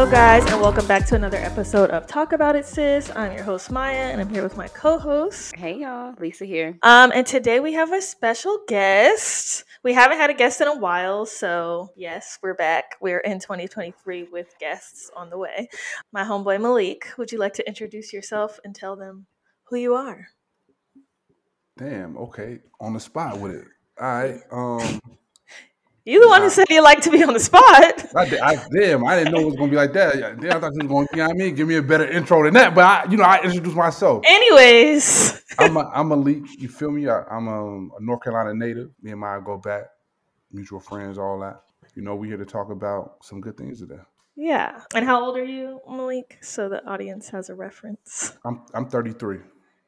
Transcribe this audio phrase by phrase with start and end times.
[0.00, 3.14] Hello, guys, and welcome back to another episode of Talk About It, Sis.
[3.14, 5.54] I'm your host, Maya, and I'm here with my co host.
[5.54, 6.14] Hey, y'all.
[6.18, 6.78] Lisa here.
[6.82, 9.64] Um, and today we have a special guest.
[9.84, 12.96] We haven't had a guest in a while, so yes, we're back.
[13.02, 15.68] We're in 2023 with guests on the way.
[16.14, 19.26] My homeboy Malik, would you like to introduce yourself and tell them
[19.64, 20.28] who you are?
[21.76, 22.16] Damn.
[22.16, 22.60] Okay.
[22.80, 23.68] On the spot with it.
[24.00, 24.40] All right.
[24.50, 25.00] Um.
[26.04, 27.62] You the one who said you like to be on the spot.
[28.16, 30.40] I, I, damn, I didn't know it was gonna be like that.
[30.40, 31.06] Damn, I thought you was going.
[31.08, 31.54] to, You know what I mean?
[31.54, 32.74] Give me a better intro than that.
[32.74, 34.22] But I, you know, I introduced myself.
[34.24, 36.44] Anyways, I'm a, I'm Malik.
[36.58, 37.08] You feel me?
[37.08, 38.90] I, am a, um, a North Carolina native.
[39.02, 39.84] Me and Maya go back,
[40.52, 41.62] mutual friends, all that.
[41.94, 44.00] You know, we here to talk about some good things today.
[44.36, 44.80] Yeah.
[44.94, 46.38] And how old are you, Malik?
[46.40, 48.38] So the audience has a reference.
[48.44, 49.38] I'm I'm 33.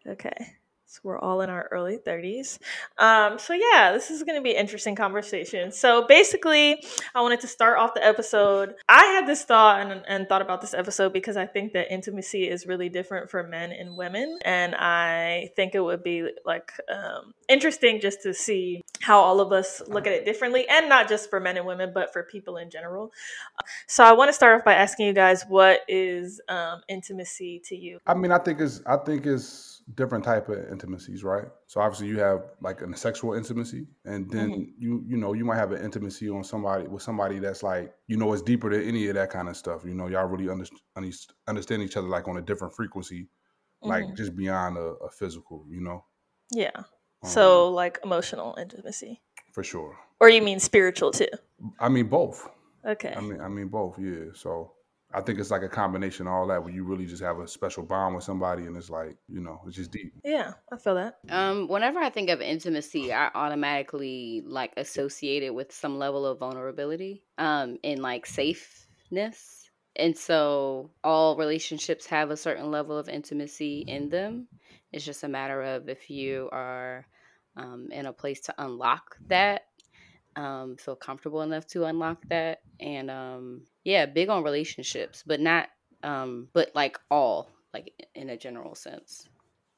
[0.07, 0.57] Okay.
[0.93, 2.59] So we're all in our early 30s.
[2.99, 5.73] Um, so yeah, this is going to be an interesting conversation.
[5.73, 6.85] So basically,
[7.15, 8.75] I wanted to start off the episode.
[8.91, 12.47] I had this thought and, and thought about this episode because I think that intimacy
[12.47, 17.33] is really different for men and women, and I think it would be like um,
[17.49, 21.31] interesting just to see how all of us look at it differently, and not just
[21.31, 23.13] for men and women, but for people in general.
[23.87, 27.77] So I want to start off by asking you guys, what is um, intimacy to
[27.77, 27.99] you?
[28.07, 31.47] I mean, I think it's I think it's different type of intimacies, right?
[31.67, 34.63] So obviously you have like a sexual intimacy, and then mm-hmm.
[34.79, 38.17] you you know you might have an intimacy on somebody with somebody that's like you
[38.17, 39.83] know it's deeper than any of that kind of stuff.
[39.85, 40.67] You know, y'all really under,
[41.47, 43.89] understand each other like on a different frequency, mm-hmm.
[43.89, 45.65] like just beyond a, a, physical.
[45.69, 46.05] You know.
[46.51, 46.71] Yeah.
[46.77, 46.85] Um,
[47.25, 49.21] so like emotional intimacy.
[49.53, 49.97] For sure.
[50.21, 51.29] Or you mean spiritual too?
[51.79, 52.49] I mean both.
[52.87, 53.15] Okay.
[53.17, 53.99] I mean I mean both.
[53.99, 54.33] Yeah.
[54.35, 54.73] So
[55.15, 57.49] I think it's like a combination of all that where you really just have a
[57.49, 60.13] special bond with somebody and it's like, you know, it's just deep.
[60.25, 61.19] Yeah, I feel that.
[61.29, 66.39] Um, whenever I think of intimacy, I automatically like associate it with some level of
[66.39, 69.71] vulnerability, um, and like safeness.
[69.97, 74.49] And so all relationships have a certain level of intimacy in them.
[74.93, 77.07] It's just a matter of if you are
[77.57, 79.67] um, in a place to unlock that
[80.37, 82.61] um, feel comfortable enough to unlock that.
[82.81, 85.69] And um, yeah, big on relationships, but not,
[86.03, 89.29] um, but like all, like in a general sense.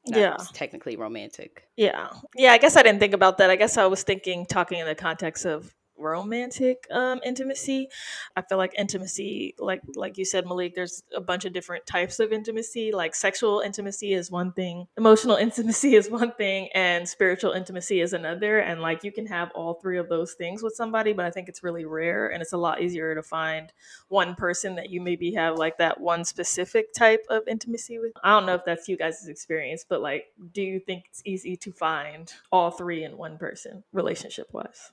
[0.07, 0.37] Not yeah.
[0.53, 1.67] technically romantic.
[1.77, 2.09] Yeah.
[2.37, 2.53] Yeah.
[2.53, 3.49] I guess I didn't think about that.
[3.49, 7.89] I guess I was thinking, talking in the context of romantic um, intimacy.
[8.37, 12.21] I feel like intimacy, like like you said, Malik, there's a bunch of different types
[12.21, 12.93] of intimacy.
[12.93, 18.13] Like sexual intimacy is one thing, emotional intimacy is one thing, and spiritual intimacy is
[18.13, 18.59] another.
[18.59, 21.49] And like you can have all three of those things with somebody, but I think
[21.49, 23.73] it's really rare, and it's a lot easier to find
[24.09, 28.13] one person that you maybe have like that one specific type of intimacy with.
[28.23, 31.57] I don't know if that's you guys' experience, but like, do you think it's easy
[31.59, 34.93] to find all three in one person, relationship wise?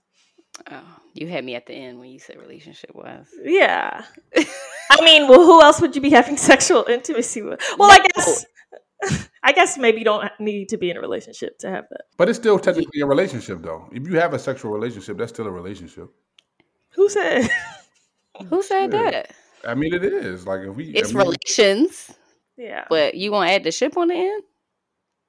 [0.70, 3.28] Oh, you had me at the end when you said relationship was.
[3.44, 4.04] Yeah.
[4.36, 7.62] I mean, well, who else would you be having sexual intimacy with?
[7.78, 7.96] Well, no.
[7.96, 8.46] I guess.
[9.44, 12.02] I guess maybe you don't need to be in a relationship to have that.
[12.18, 13.90] But it's still technically a relationship, though.
[13.92, 16.08] If you have a sexual relationship, that's still a relationship.
[16.92, 17.50] Who said?
[18.48, 19.12] Who said yeah.
[19.12, 19.32] that?
[19.66, 20.90] I mean, it is like if we.
[20.90, 22.12] It's I mean, relations.
[22.58, 22.86] Yeah.
[22.90, 24.44] But you want to add the ship on the end?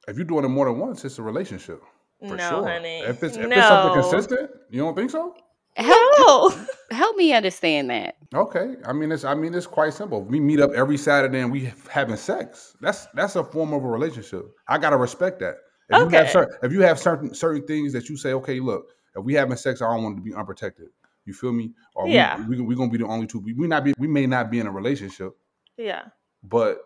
[0.07, 1.83] If you're doing it more than once, it's a relationship.
[2.29, 2.69] For no, sure.
[2.69, 3.01] honey.
[3.01, 3.57] If it's if no.
[3.57, 5.35] it's something consistent, you don't think so?
[5.75, 6.67] Help, no.
[6.91, 8.17] help me understand that.
[8.35, 10.23] Okay, I mean it's I mean it's quite simple.
[10.23, 12.77] We meet up every Saturday and we having sex.
[12.81, 14.47] That's that's a form of a relationship.
[14.69, 15.57] I gotta respect that.
[15.91, 16.11] If okay.
[16.11, 19.25] you have certain if you have certain certain things that you say, okay, look, if
[19.25, 20.89] we having sex, I don't want to be unprotected.
[21.25, 21.73] You feel me?
[21.95, 23.41] Or yeah, we, we, we gonna be the only two.
[23.41, 25.37] We, we not be we may not be in a relationship.
[25.77, 26.03] Yeah,
[26.43, 26.79] but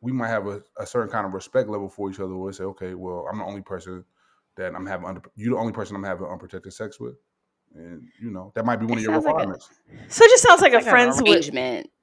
[0.00, 2.36] we might have a, a certain kind of respect level for each other.
[2.36, 4.04] Where we say, okay, well, I'm the only person
[4.58, 7.14] that I'm having under you the only person I'm having unprotected sex with.
[7.74, 9.68] And you know, that might be one it of your requirements.
[9.88, 11.50] Like a, so it just sounds like a like friends with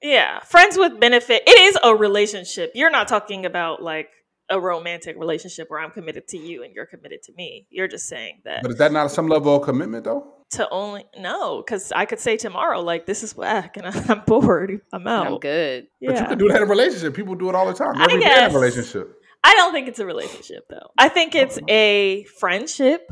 [0.02, 0.40] Yeah.
[0.40, 1.44] Friends with benefit.
[1.46, 2.72] It is a relationship.
[2.76, 4.10] You're not talking about like
[4.50, 7.68] a romantic relationship where I'm committed to you and you're committed to me.
[7.72, 8.62] You're just saying that.
[8.62, 10.32] But is that not some level of commitment though?
[10.52, 14.80] To only no, because I could say tomorrow, like this is whack, and I'm bored.
[14.94, 15.28] I'm out.
[15.28, 15.88] I'm good.
[16.00, 16.12] Yeah.
[16.12, 17.16] But you can do that in a relationship.
[17.16, 18.00] People do it all the time.
[18.00, 18.50] Every I guess.
[18.52, 19.20] in a relationship.
[19.46, 20.90] I don't think it's a relationship though.
[20.98, 23.12] I think it's a friendship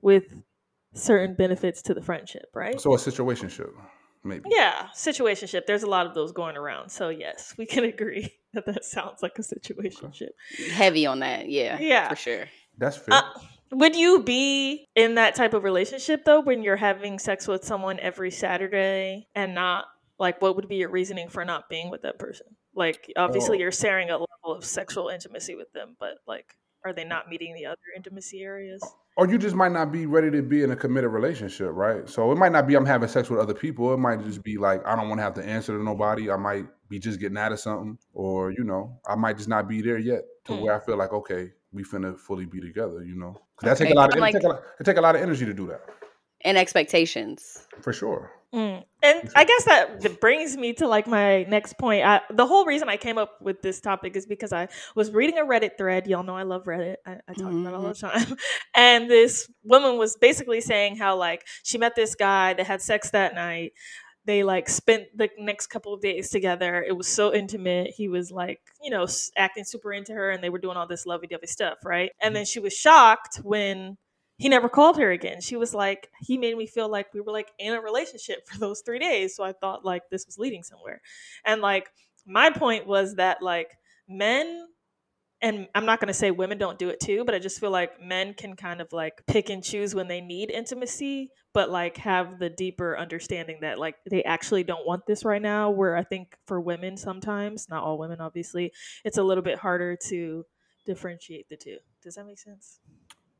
[0.00, 0.24] with
[0.92, 2.80] certain benefits to the friendship, right?
[2.80, 3.70] So a situationship,
[4.24, 4.50] maybe.
[4.50, 5.66] Yeah, situationship.
[5.66, 6.90] There's a lot of those going around.
[6.90, 10.30] So yes, we can agree that that sounds like a situationship.
[10.72, 12.46] Heavy on that, yeah, yeah, for sure.
[12.76, 13.14] That's fair.
[13.14, 13.22] Uh,
[13.70, 18.00] would you be in that type of relationship though, when you're having sex with someone
[18.00, 19.84] every Saturday and not
[20.18, 22.46] like what would be your reasoning for not being with that person?
[22.74, 23.60] Like obviously oh.
[23.60, 27.54] you're sharing a level of sexual intimacy with them, but like are they not meeting
[27.54, 28.82] the other intimacy areas?
[29.16, 32.08] Or you just might not be ready to be in a committed relationship, right?
[32.08, 33.92] So it might not be I'm having sex with other people.
[33.92, 36.30] It might just be like I don't want to have to answer to nobody.
[36.30, 39.68] I might be just getting out of something, or you know, I might just not
[39.68, 40.62] be there yet to Hmm.
[40.62, 43.04] where I feel like okay, we finna fully be together.
[43.04, 44.16] You know, 'Cause that take a lot.
[44.16, 45.82] Of, I'm it, take a lot it take a lot of energy to do that,
[46.40, 47.66] And expectations.
[47.82, 48.32] for sure.
[48.54, 48.84] Mm.
[49.02, 52.04] And I guess that that brings me to like my next point.
[52.04, 55.38] I, the whole reason I came up with this topic is because I was reading
[55.38, 56.06] a Reddit thread.
[56.06, 56.96] Y'all know I love Reddit.
[57.06, 58.36] I, I talk about it all the time.
[58.74, 63.10] And this woman was basically saying how like she met this guy that had sex
[63.10, 63.72] that night.
[64.24, 66.82] They like spent the next couple of days together.
[66.86, 67.92] It was so intimate.
[67.96, 69.06] He was like, you know,
[69.36, 72.12] acting super into her, and they were doing all this lovey dovey stuff, right?
[72.22, 73.96] And then she was shocked when
[74.42, 75.40] he never called her again.
[75.40, 78.58] She was like, he made me feel like we were like in a relationship for
[78.58, 79.36] those three days.
[79.36, 81.00] So I thought like this was leading somewhere.
[81.44, 81.90] And like
[82.26, 83.70] my point was that like
[84.08, 84.66] men,
[85.40, 87.70] and I'm not going to say women don't do it too, but I just feel
[87.70, 91.96] like men can kind of like pick and choose when they need intimacy, but like
[91.98, 95.70] have the deeper understanding that like they actually don't want this right now.
[95.70, 98.72] Where I think for women, sometimes, not all women, obviously,
[99.04, 100.44] it's a little bit harder to
[100.84, 101.76] differentiate the two.
[102.02, 102.80] Does that make sense?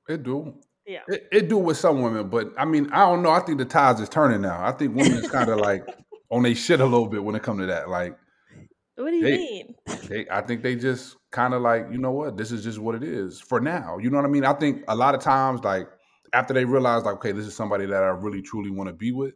[0.08, 0.54] It do.
[0.87, 1.00] Yeah.
[1.08, 3.31] It, it do with some women, but I mean, I don't know.
[3.31, 4.64] I think the tides is turning now.
[4.64, 5.84] I think women is kind of like
[6.31, 7.88] on they shit a little bit when it come to that.
[7.88, 8.17] Like,
[8.96, 9.75] What do you They- mean?
[10.08, 12.94] they, I think they just kind of like, you know what, this is just what
[12.94, 13.99] it is for now.
[13.99, 14.44] You know what I mean?
[14.44, 15.88] I think a lot of times, like
[16.32, 19.12] after they realize, like, okay, this is somebody that I really truly want to be
[19.12, 19.35] with,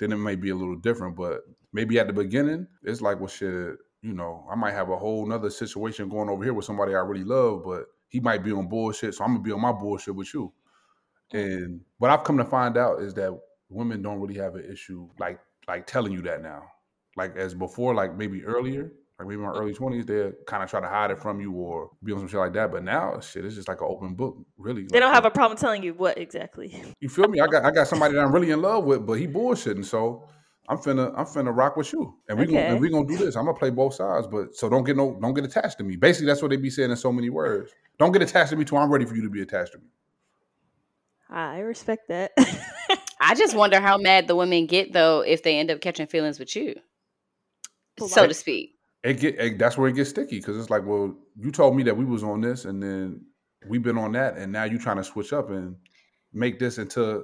[0.00, 1.16] then it may be a little different.
[1.16, 1.40] But
[1.72, 5.26] maybe at the beginning, it's like, well, shit, you know, I might have a whole
[5.26, 8.68] nother situation going over here with somebody I really love, but he might be on
[8.68, 10.52] bullshit, so I'm gonna be on my bullshit with you.
[11.32, 13.38] And what I've come to find out is that
[13.68, 16.62] women don't really have an issue like like telling you that now.
[17.16, 20.70] Like as before, like maybe earlier, like maybe in my early twenties, they kind of
[20.70, 22.70] try to hide it from you or be on some shit like that.
[22.70, 24.86] But now, shit, it's just like an open book, really.
[24.90, 26.82] They don't have a problem telling you what exactly.
[27.00, 27.40] You feel me?
[27.40, 29.84] I got I got somebody that I'm really in love with, but he bullshitting.
[29.84, 30.28] So
[30.68, 33.36] I'm finna I'm finna rock with you, and we gonna and we gonna do this.
[33.36, 35.96] I'm gonna play both sides, but so don't get no don't get attached to me.
[35.96, 37.72] Basically, that's what they be saying in so many words.
[37.98, 39.86] Don't get attached to me till I'm ready for you to be attached to me.
[41.30, 42.32] I respect that.
[43.20, 46.38] I just wonder how mad the women get though if they end up catching feelings
[46.38, 46.74] with you,
[47.98, 48.74] Well, so like- to speak.
[49.04, 51.84] It get it, that's where it gets sticky because it's like, well, you told me
[51.84, 53.24] that we was on this, and then
[53.68, 55.76] we've been on that, and now you're trying to switch up and
[56.32, 57.22] make this into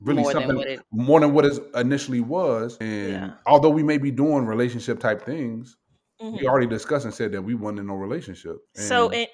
[0.00, 2.76] really More something what it- more than what it initially was.
[2.80, 3.30] And Yeah.
[3.46, 5.76] although we may be doing relationship type things,
[6.20, 6.40] Mhm.
[6.40, 8.56] we already discussed and said that we wasn't in no relationship.
[8.74, 9.26] So in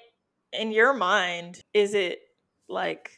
[0.53, 2.19] in your mind, is it
[2.69, 3.09] like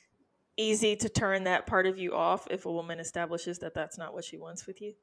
[0.58, 4.14] easy to turn that part of you off if a woman establishes that that's not
[4.14, 4.94] what she wants with you?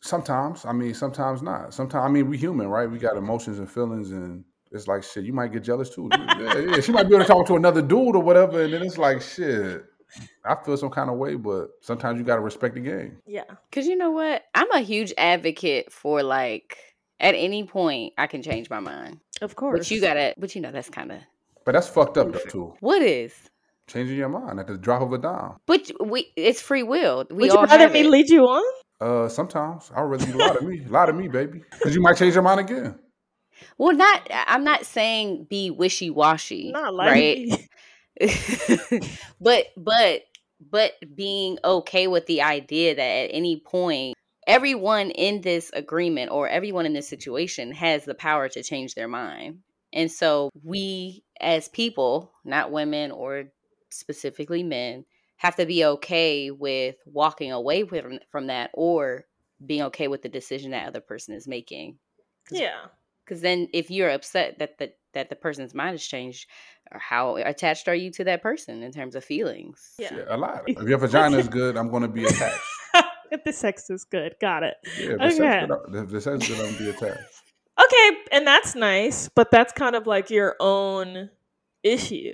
[0.00, 1.74] sometimes, I mean, sometimes not.
[1.74, 2.90] Sometimes, I mean, we're human, right?
[2.90, 5.24] We got emotions and feelings, and it's like shit.
[5.24, 6.08] You might get jealous too.
[6.12, 6.80] yeah, yeah.
[6.80, 9.20] She might be able to talk to another dude or whatever, and then it's like
[9.22, 9.84] shit.
[10.44, 13.18] I feel some kind of way, but sometimes you got to respect the game.
[13.26, 13.44] Yeah.
[13.70, 14.44] Cause you know what?
[14.54, 16.78] I'm a huge advocate for like
[17.20, 19.20] at any point I can change my mind.
[19.42, 19.80] Of course.
[19.80, 21.20] But you gotta but you know that's kinda
[21.66, 22.74] But that's fucked up though too.
[22.80, 23.34] what is?
[23.88, 25.54] Changing your mind at the drop of a dime.
[25.66, 27.24] But we it's free will.
[27.30, 28.06] We Would you all rather me it.
[28.06, 28.64] lead you on?
[29.00, 32.16] Uh, sometimes I'd rather you lie to me, lie to me, baby, because you might
[32.16, 32.98] change your mind again.
[33.78, 36.70] Well not I'm not saying be wishy washy.
[36.72, 37.38] Not like right?
[37.38, 37.68] me.
[39.40, 40.22] but but
[40.60, 46.48] but being okay with the idea that at any point everyone in this agreement or
[46.48, 49.58] everyone in this situation has the power to change their mind
[49.92, 53.44] and so we as people not women or
[53.90, 55.04] specifically men
[55.36, 59.24] have to be okay with walking away from, from that or
[59.64, 61.96] being okay with the decision that other person is making
[62.50, 62.86] Yeah.
[63.24, 66.48] because then if you're upset that the that the person's mind has changed
[66.92, 70.08] or how attached are you to that person in terms of feelings Yeah.
[70.10, 70.62] Shit, a lot.
[70.66, 72.60] If your vagina is good, I'm going to be attached.
[73.32, 74.34] if the sex is good.
[74.40, 74.74] Got it.
[74.98, 75.66] Yeah, if the sex Okay.
[75.66, 77.42] good, I'm- the sex is good, I'm going to be attached.
[77.80, 81.30] Okay, and that's nice, but that's kind of like your own
[81.82, 82.32] issue.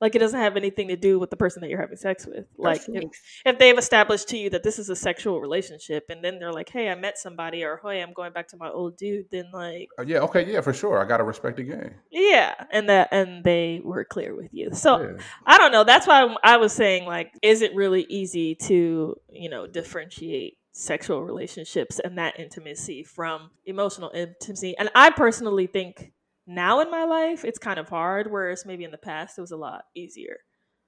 [0.00, 2.46] Like it doesn't have anything to do with the person that you're having sex with.
[2.56, 3.10] Like if,
[3.44, 6.68] if they've established to you that this is a sexual relationship and then they're like,
[6.68, 9.88] "Hey, I met somebody," or "Hey, I'm going back to my old dude," then like,
[9.98, 10.98] Uh, yeah, okay, yeah, for sure.
[11.02, 11.94] I got to respect the game.
[12.12, 14.72] yeah, and that and they were clear with you.
[14.72, 15.22] So Yeah.
[15.46, 15.84] I don't know.
[15.84, 21.24] That's why I was saying, like, is it really easy to, you know, differentiate sexual
[21.24, 24.76] relationships and that intimacy from emotional intimacy?
[24.78, 26.12] And I personally think
[26.48, 29.50] now in my life, it's kind of hard, whereas maybe in the past, it was
[29.52, 30.38] a lot easier.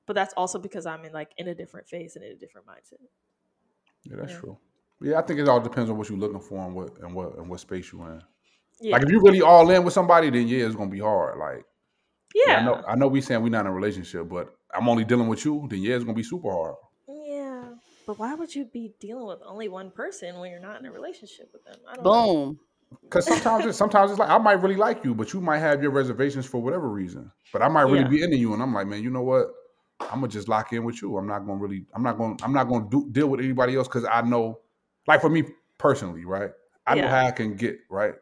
[0.07, 2.67] But that's also because I'm in like in a different phase and in a different
[2.67, 3.00] mindset.
[4.05, 4.38] Yeah, that's Yeah.
[4.40, 4.59] true.
[5.02, 7.37] Yeah, I think it all depends on what you're looking for and what and what
[7.38, 8.23] and what space you're in.
[8.81, 8.93] Yeah.
[8.95, 11.38] Like if you're really all in with somebody, then yeah, it's gonna be hard.
[11.38, 11.64] Like
[12.35, 12.57] Yeah.
[12.59, 15.29] I know I know we saying we're not in a relationship, but I'm only dealing
[15.29, 16.76] with you, then yeah, it's gonna be super hard.
[17.07, 17.75] Yeah.
[18.07, 20.90] But why would you be dealing with only one person when you're not in a
[20.93, 21.76] relationship with them?
[21.87, 22.57] I don't know.
[22.91, 22.99] Boom.
[23.03, 25.83] Because sometimes, it's, sometimes it's like I might really like you, but you might have
[25.83, 27.31] your reservations for whatever reason.
[27.53, 28.09] But I might really Yeah.
[28.09, 29.47] be into you, and I'm like, man, you know what?
[30.01, 31.17] I'm gonna just lock in with you.
[31.17, 31.85] I'm not gonna really.
[31.95, 32.37] I'm not gonna.
[32.43, 34.61] I'm not gonna do, deal with anybody else because I know,
[35.07, 35.45] like for me
[35.79, 36.51] personally, right?
[36.87, 38.15] I know how I can get right.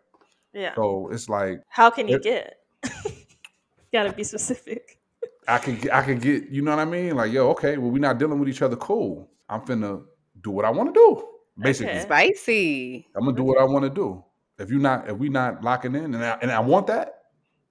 [0.53, 0.75] Yeah.
[0.75, 2.59] So it's like How can you It- get?
[3.93, 4.99] Gotta be specific.
[5.47, 7.17] I can get, I can get, you know what I mean?
[7.17, 8.77] Like, yo, okay, well, we're not dealing with each other.
[8.77, 9.31] Cool.
[9.49, 10.05] I'm finna
[10.43, 11.27] do what I want to do.
[11.59, 12.03] Basically, Okay.
[12.03, 13.07] Spicy.
[13.17, 14.23] I'm gonna do what I want to do.
[14.59, 17.15] If you're not, if we're not locking in, and I, and I want that,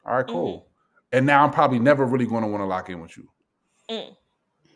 [0.05, 0.67] all right, cool.
[1.11, 3.27] And now I'm probably never really going to want to lock in with you.
[3.89, 4.15] Mm.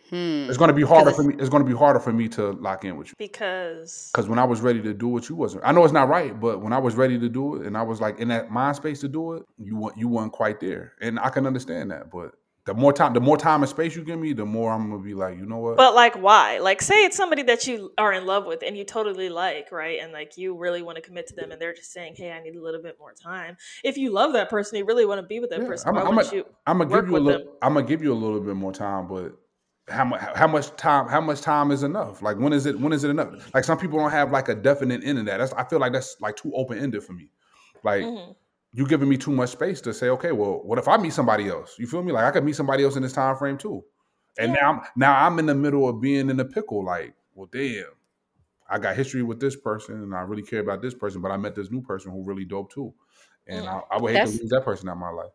[0.10, 0.50] Hmm.
[0.50, 1.36] It's going to be harder it's- for me.
[1.39, 4.39] It's going to be harder for me to lock in with you Because because when
[4.39, 5.63] I was ready to do it, you wasn't.
[5.65, 7.82] I know it's not right, but when I was ready to do it, and I
[7.82, 10.94] was like in that mind space to do it, you want you weren't quite there,
[11.01, 12.12] and I can understand that.
[12.12, 12.32] But
[12.65, 15.01] the more time, the more time and space you give me, the more I'm gonna
[15.01, 15.77] be like, you know what?
[15.77, 16.60] But like, why?
[16.60, 20.00] Like, say it's somebody that you are in love with and you totally like, right?
[20.01, 22.41] And like, you really want to commit to them, and they're just saying, "Hey, I
[22.41, 25.25] need a little bit more time." If you love that person, you really want to
[25.25, 25.96] be with that Yeah, person.
[25.98, 26.46] I'm- I'm you?
[26.68, 27.46] I'm gonna give you a little.
[27.46, 27.53] them.
[27.62, 29.34] I'm gonna give you a little bit more time, but
[29.89, 30.22] how much?
[30.22, 31.08] How much time?
[31.08, 32.22] How much time is enough?
[32.22, 32.80] Like when is it?
[32.80, 33.53] When is it enough?
[33.56, 35.38] Like some people don't have like a definite end in that.
[35.38, 37.32] That's I feel like that's like too open ended for me.
[37.84, 38.36] Like Mhm.
[38.74, 41.50] You giving me too much space to say, okay, well, what if I meet somebody
[41.50, 41.75] else?
[41.78, 42.12] You feel me?
[42.12, 43.84] Like I could meet somebody else in this time frame too.
[44.38, 44.62] And Yeah.
[44.62, 46.86] now I'm now I'm in the middle of being in the pickle.
[46.86, 47.86] Like, well, damn,
[48.70, 51.38] I got history with this person, and I really care about this person, but I
[51.38, 52.94] met this new person who really dope too,
[53.48, 53.84] and Mm.
[53.92, 55.32] I, I would hate That's- to lose that person out of my life.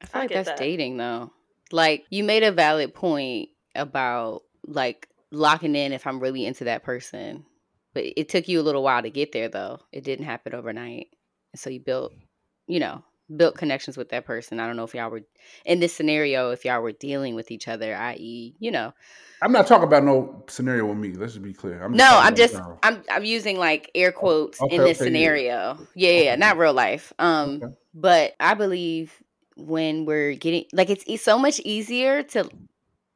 [0.00, 0.58] I feel like get that's that.
[0.58, 1.32] dating though.
[1.70, 6.82] Like you made a valid point about like locking in if I'm really into that
[6.82, 7.44] person.
[7.94, 9.80] But it took you a little while to get there though.
[9.92, 11.08] It didn't happen overnight.
[11.52, 12.12] And so you built,
[12.68, 13.02] you know,
[13.36, 14.60] built connections with that person.
[14.60, 15.22] I don't know if y'all were
[15.64, 18.92] in this scenario if y'all were dealing with each other, i.e., you know.
[19.42, 21.12] I'm not talking about no scenario with me.
[21.12, 21.82] Let's just be clear.
[21.82, 22.78] I'm No, I'm just general.
[22.82, 25.78] I'm I'm using like air quotes Okay, in this okay, scenario.
[25.94, 26.40] Yeah, yeah, yeah, Okay.
[26.40, 27.12] not real life.
[27.18, 27.72] Um Okay.
[27.94, 29.12] but I believe
[29.56, 32.50] when we're getting like it's, it's so much easier to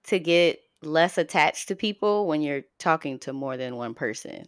[0.04, 4.44] to get less attached to people when you're talking to more than one person.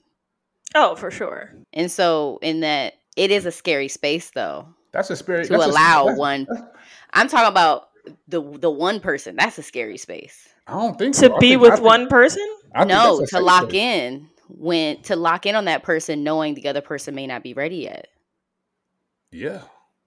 [0.76, 1.52] Oh, for sure.
[1.72, 5.64] And so in that it is a scary space though That's a spirit to that's
[5.66, 6.46] a- allow that's- one
[7.12, 7.88] I'm talking about
[8.28, 9.36] the the one person.
[9.36, 10.48] That's a scary space.
[10.66, 11.38] I don't think To so.
[11.38, 12.46] Be think- with think- one person.
[12.74, 13.74] I think no, to lock space.
[13.74, 17.52] in when to lock in on that person knowing the other person may not be
[17.54, 18.08] ready yet.
[19.30, 19.62] Yeah,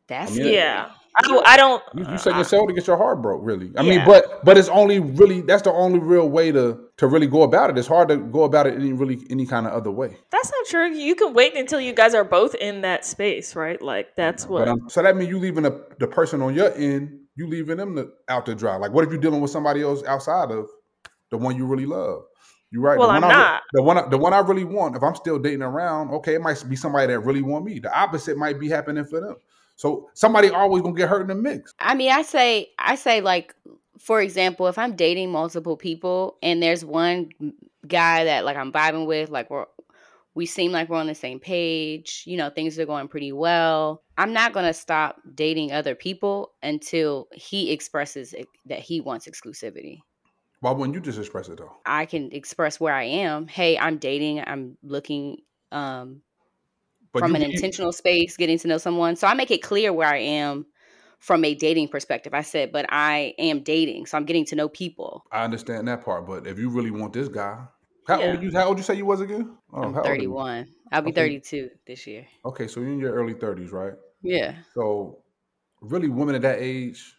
[0.08, 0.54] That's I mean.
[0.54, 0.90] Yeah.
[1.24, 1.84] I, don't- I don't.
[1.96, 3.42] you, you set yourself to get your heart broke.
[3.44, 7.08] Really, I mean, but but it's only really that's the only real way to to
[7.08, 7.78] really go about it.
[7.78, 10.18] It's hard to go about it any really any kind of other way.
[10.32, 10.88] That's not true.
[10.94, 13.82] You can wait until you guys are both in that space, right?
[13.82, 14.60] Like that's what.
[14.66, 17.78] But um, so that means you leaving the, the person on your end, you leaving
[17.78, 18.76] them out to dry.
[18.78, 20.68] Like, what if you're dealing with somebody else outside of
[21.32, 22.24] the one you really love?
[22.70, 22.98] You right?
[23.00, 23.62] Well, the one I'm I not.
[23.74, 24.96] the one I, the one I really want.
[24.96, 27.80] If I'm still dating around, okay, it might be somebody that really want me.
[27.80, 29.36] The opposite might be happening for them.
[29.78, 31.74] So somebody always gonna get hurt in the mix.
[31.80, 33.56] I mean, I say, I say, like,
[34.00, 37.30] for example, if I'm dating multiple people and there's one
[37.88, 39.66] guy that like I'm vibing with, like we're
[40.34, 44.04] we seem like we're on the same page, you know, things are going pretty well.
[44.18, 50.00] I'm not gonna stop dating other people until he expresses it, that he wants exclusivity.
[50.60, 51.72] Why wouldn't you just express it though?
[51.86, 53.48] I can express where I am.
[53.48, 54.42] Hey, I'm dating.
[54.46, 55.38] I'm looking
[55.72, 56.22] um,
[57.20, 59.16] But from you an intentional space, getting to know someone.
[59.16, 60.66] So I make it clear where I am
[61.20, 62.34] from a dating perspective.
[62.34, 65.26] I said, but I am dating, so I'm getting to know people.
[65.32, 67.66] I understand that part, but if you really want this guy,
[68.08, 68.32] how Yeah.
[68.32, 68.52] old you?
[68.54, 69.58] How old you say you was again?
[69.74, 70.30] Oh, I'm how old are you?
[70.30, 70.68] 31.
[70.92, 71.22] I'll be Okay.
[71.22, 72.28] 32 this year.
[72.46, 73.94] Okay, so you're in your early thirties, right?
[74.22, 74.56] Yeah.
[74.74, 75.24] So,
[75.82, 77.17] really, women at that age,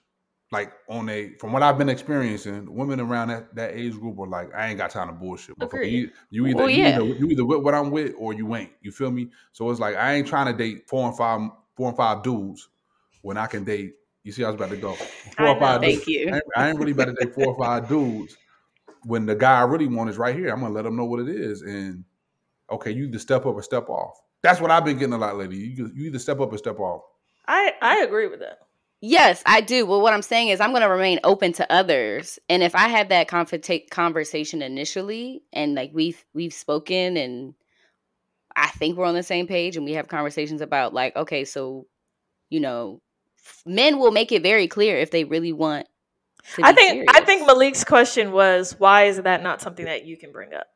[0.51, 4.27] like on a from what I've been experiencing, women around that, that age group are
[4.27, 5.59] like, I ain't got time to bullshit.
[5.59, 5.75] motherfucker.
[5.75, 5.93] Agreed.
[5.93, 6.97] You, you either Well, you, yeah.
[7.01, 8.71] either you either with what I'm with or you ain't.
[8.81, 9.29] You feel me?
[9.53, 12.69] So it's like I ain't trying to date four and five four and five dudes
[13.23, 13.95] when I can date.
[14.25, 15.81] You see, I was about to go four I or five.
[15.83, 15.89] know.
[15.89, 16.05] dudes.
[16.05, 16.31] Thank you.
[16.31, 18.37] I ain't, I ain't really about to date four or five dudes
[19.05, 20.49] when the guy I really want is right here.
[20.51, 22.05] I'm gonna let him know what it is, and
[22.71, 24.19] okay, you either step up or step off.
[24.43, 25.57] That's what I've been getting a lot lately.
[25.57, 27.03] You, you either step up or step off.
[27.47, 28.59] I I agree with that.
[29.01, 29.87] Yes, I do.
[29.87, 32.39] Well, what I'm saying is I'm going to remain open to others.
[32.49, 37.55] And if I had that conf- conversation initially and like we've we've spoken and
[38.57, 41.87] I think we're on the same page and we have conversations about like okay, so
[42.51, 43.01] you know,
[43.65, 45.87] men will make it very clear if they really want
[46.55, 50.17] to I think I think Malik's question was why is that not something that you
[50.17, 50.67] can bring up?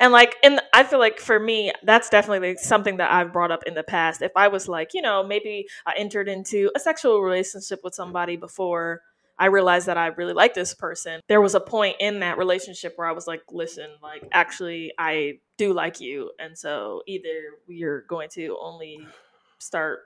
[0.00, 3.62] And like and I feel like for me that's definitely something that I've brought up
[3.64, 4.22] in the past.
[4.22, 8.36] If I was like, you know, maybe I entered into a sexual relationship with somebody
[8.36, 9.02] before
[9.38, 11.20] I realized that I really like this person.
[11.28, 15.38] There was a point in that relationship where I was like, listen, like actually I
[15.58, 16.32] do like you.
[16.40, 17.30] And so either
[17.68, 18.98] we're going to only
[19.58, 20.00] start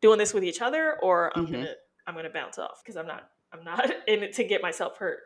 [0.00, 1.52] doing this with each other or I'm Mhm.
[1.52, 1.74] gonna
[2.06, 5.20] I'm gonna bounce off because I'm not I'm not in it to get myself hurt.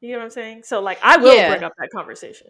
[0.00, 0.62] You know what I'm saying?
[0.64, 1.48] So like I will Yeah.
[1.48, 2.48] bring up that conversation.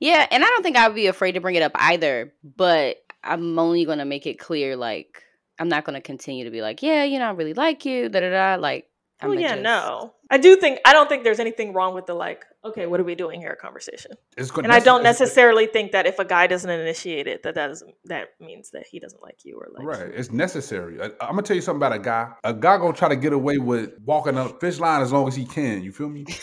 [0.00, 2.96] Yeah, and I don't think I would be afraid to bring it up either, but
[3.22, 5.22] I'm only gonna make it clear, like
[5.58, 8.20] I'm not gonna continue to be like, yeah, you know, I really like you, da
[8.20, 8.60] da da.
[8.60, 8.88] Like,
[9.22, 10.14] I'm Well, yeah, no.
[10.30, 13.04] I do think I don't think there's anything wrong with the like, okay, what are
[13.04, 14.12] we doing here conversation.
[14.36, 14.64] It's good.
[14.64, 17.94] And I don't necessarily think that if a guy doesn't initiate it, that that doesn't
[18.06, 21.00] that means that he doesn't like you or like Right, it's necessary.
[21.00, 22.32] I, I'm gonna tell you something about a guy.
[22.44, 25.36] A guy gonna try to get away with walking a fish line as long as
[25.36, 25.82] he can.
[25.82, 26.24] You feel me?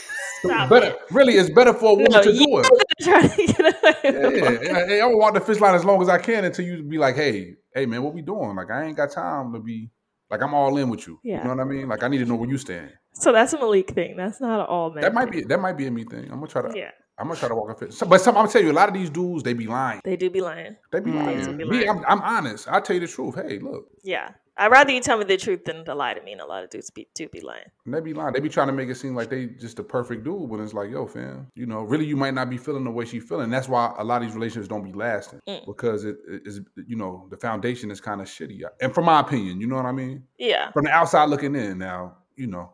[0.43, 0.99] Stop better, it.
[1.11, 2.85] really, it's better for a woman No, to you do it.
[3.01, 4.85] Try to get away Yeah, yeah.
[4.85, 6.97] Hey, I'm gonna walk the fish line as long as I can until you be
[6.97, 8.55] like, hey, hey, man, what we doing?
[8.55, 9.89] Like, I ain't got time to be
[10.29, 11.19] like, I'm all in with you.
[11.23, 11.37] Yeah.
[11.39, 11.87] You know what I mean?
[11.87, 12.91] Like, I need to know where you stand.
[13.13, 14.15] So that's a Malik thing.
[14.17, 15.01] That's not all men.
[15.01, 15.41] That might thing.
[15.41, 16.25] be that might be a me thing.
[16.31, 16.77] I'm gonna try to.
[16.77, 17.95] Yeah, I'm gonna try to walk a fish.
[17.95, 20.01] So- But some, I'm gonna tell you, a lot of these dudes, they be lying.
[20.05, 20.75] they do be lying.
[20.91, 21.25] They be Mm.
[21.25, 21.57] lying.
[21.57, 21.87] They be Me.
[21.87, 22.67] I'm, I'm honest.
[22.71, 23.35] I tell you the truth.
[23.35, 24.29] Hey, look, Yeah,
[24.59, 26.33] I'd rather you tell me the truth than to lie to me.
[26.33, 27.63] And a lot of dudes be, do be lying.
[27.85, 28.33] they be lying.
[28.33, 30.73] They be trying to make it seem like they just the perfect dude when it's
[30.73, 33.49] like, yo, fam, you know, really you might not be feeling the way she feeling.
[33.49, 35.65] That's why a lot of these relationships don't be lasting Mm.
[35.65, 38.61] because it is, you know, the foundation is kind of shitty.
[38.81, 40.23] And from my opinion, you know what I mean.
[40.37, 42.73] Yeah, From the outside looking in, now, you know,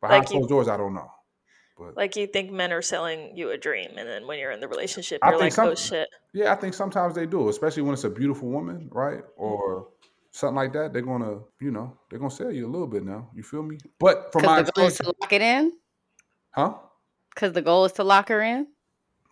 [0.00, 1.10] behind Like closed doors, I don't know.
[1.78, 4.60] But like you think men are selling you a dream, and then when you're in
[4.60, 6.08] the relationship, you're like, some- oh shit.
[6.34, 9.88] yeah, I think sometimes they do, especially when it's a beautiful woman, right, or
[10.32, 10.92] something like that.
[10.92, 13.28] They're gonna, you know, they're gonna sell you a little bit now.
[13.34, 13.78] You feel me?
[14.00, 15.72] But from my the goal is to lock it in.
[16.50, 16.74] huh?
[17.34, 18.66] Because the goal is to lock her in.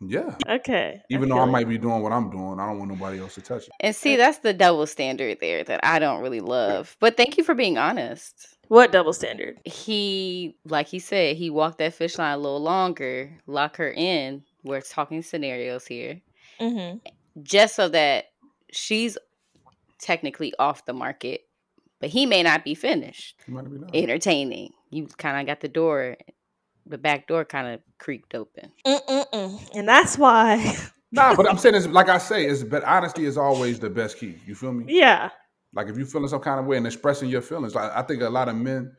[0.03, 0.35] Yeah.
[0.49, 1.03] Okay.
[1.11, 1.51] Even though feel I it.
[1.51, 3.73] might be doing what I'm doing, I don't want nobody else to touch it.
[3.81, 6.97] And see, that's the double standard there that I don't really love.
[7.01, 8.57] But thank you for being honest.
[8.69, 9.59] What double standard?
[9.67, 14.43] He, like he said, he walked that fish line a little longer, lock her in.
[14.65, 16.21] We're talking scenarios here,
[16.61, 16.99] Mm-hmm.
[17.43, 18.27] just so that
[18.73, 19.19] she's
[20.03, 21.43] technically off the market,
[22.01, 23.95] but he may not be finished You might be not.
[23.95, 24.73] entertaining.
[24.91, 26.17] You kind of got the door,
[26.87, 28.73] the back door kind of creaked open.
[28.87, 29.71] Mm-mm-mm.
[29.75, 30.77] And that's why.
[31.13, 34.17] Nah, but I'm saying it's like I say, it's but honesty is always the best
[34.19, 34.37] key.
[34.47, 34.85] You feel me?
[34.97, 35.31] yeah.
[35.75, 38.23] Like if you're feeling some kind of way and expressing your feelings, like I think
[38.23, 38.93] a lot of men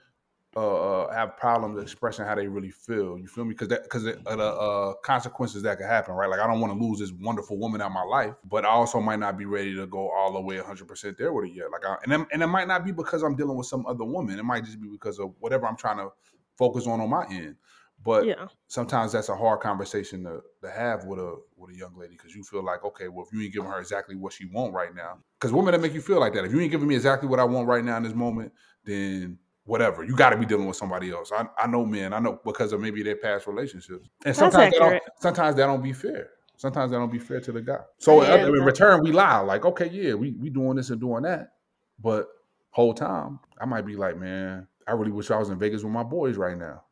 [0.55, 3.17] uh, uh have problems expressing how they really feel.
[3.17, 3.51] You feel me?
[3.51, 6.29] Because that because of the uh, consequences that could happen, right?
[6.29, 8.69] Like I don't want to lose this wonderful woman out of my life, but I
[8.69, 11.53] also might not be ready to go all the way 100 percent there with it
[11.53, 11.71] yet.
[11.71, 14.03] Like, I, and then, and it might not be because I'm dealing with some other
[14.03, 14.39] woman.
[14.39, 16.09] It might just be because of whatever I'm trying to
[16.57, 17.55] focus on on my end.
[18.03, 18.47] But Yeah.
[18.67, 22.35] sometimes that's a hard conversation to, to have with a with a young lady because
[22.35, 24.95] you feel like okay well if you ain't giving her exactly what she want right
[24.95, 27.27] now because women that make you feel like that if you ain't giving me exactly
[27.27, 28.53] what I want right now in this moment
[28.85, 31.31] then whatever you got to be dealing with somebody else.
[31.31, 34.07] I, I know men I know because of maybe their past relationships.
[34.25, 36.29] And sometimes that don't, sometimes that don't be fair.
[36.57, 37.79] Sometimes that don't be fair to the guy.
[37.99, 40.99] So Yeah, uh, in return we lie like okay yeah we we doing this and
[40.99, 41.53] doing that.
[41.99, 42.27] But
[42.71, 45.93] whole time I might be like man I really wish I was in Vegas with
[45.93, 46.83] my boys right now.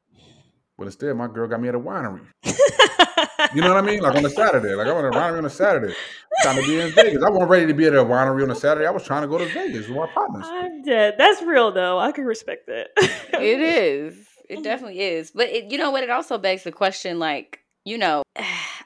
[0.78, 2.26] But instead my girl got me at a winery
[3.54, 4.00] you know what I mean?
[4.02, 4.74] Like on a Saturday.
[4.76, 5.94] Like I went to a winery on a Saturday.
[6.42, 7.24] Trying to be in Vegas.
[7.24, 8.86] I wasn't ready to be at a winery on a Saturday.
[8.88, 10.46] I was trying to go to Vegas with my partners.
[10.48, 11.16] I'm dead.
[11.18, 12.00] That's real though.
[12.00, 12.88] I can respect that.
[12.98, 14.26] It is.
[14.50, 14.64] It Mhm.
[14.64, 15.32] definitely is.
[15.32, 16.04] But it, you know what?
[16.04, 18.24] It also begs the question, like, you know,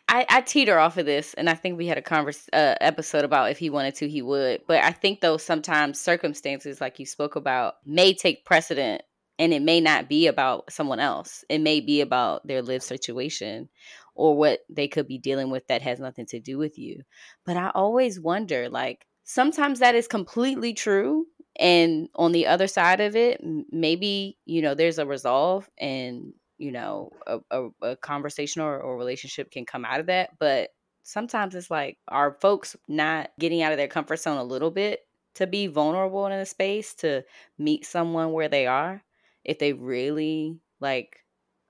[0.09, 3.23] I, I teeter off of this, and I think we had a converse uh, episode
[3.25, 4.61] about if he wanted to, he would.
[4.67, 9.01] But I think though sometimes circumstances, like you spoke about, may take precedent,
[9.39, 11.43] and it may not be about someone else.
[11.49, 13.69] It may be about their lived situation
[14.15, 17.02] or what they could be dealing with that has nothing to do with you.
[17.45, 21.26] But I always wonder, like, sometimes that is completely true
[21.58, 23.39] and on the other side of it
[23.71, 28.97] maybe you know there's a resolve and you know a, a, a conversation or, or
[28.97, 30.69] relationship can come out of that but
[31.04, 35.02] sometimes it's like are folks not getting out of their comfort zone a little bit
[35.36, 37.23] to be vulnerable in a space to
[37.58, 39.04] meet someone where they are
[39.43, 41.17] if they really like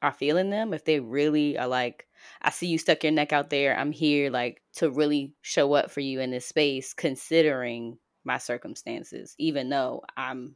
[0.01, 2.08] are feeling them if they really are like
[2.41, 3.77] i see you stuck your neck out there.
[3.77, 9.36] I'm here like to really show up for you in this space considering my circumstances
[9.38, 10.55] even though i'm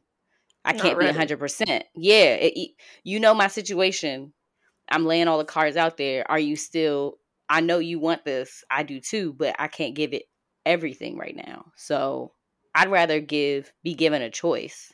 [0.64, 2.70] i Not can't be 100% yeah it, it-
[3.04, 4.32] you know my situation.
[4.90, 6.30] I'm laying all the cards out there.
[6.30, 10.12] Are you still i know you want this i do too but i can't give
[10.14, 10.24] it
[10.66, 11.72] everything right now.
[11.76, 12.32] So
[12.74, 14.92] i'd rather give be given a choice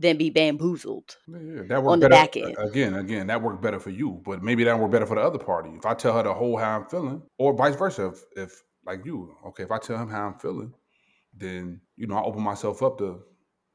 [0.00, 2.22] than be bamboozled Yeah, that On the better.
[2.22, 2.56] back end.
[2.58, 5.38] Again, again, that worked better for you, but maybe that worked better for the other
[5.38, 5.70] party.
[5.76, 9.04] If I tell her the whole how I'm feeling, or vice versa, if, if like
[9.04, 10.72] you, okay, if I tell him how I'm feeling,
[11.36, 13.20] then you know I open myself up to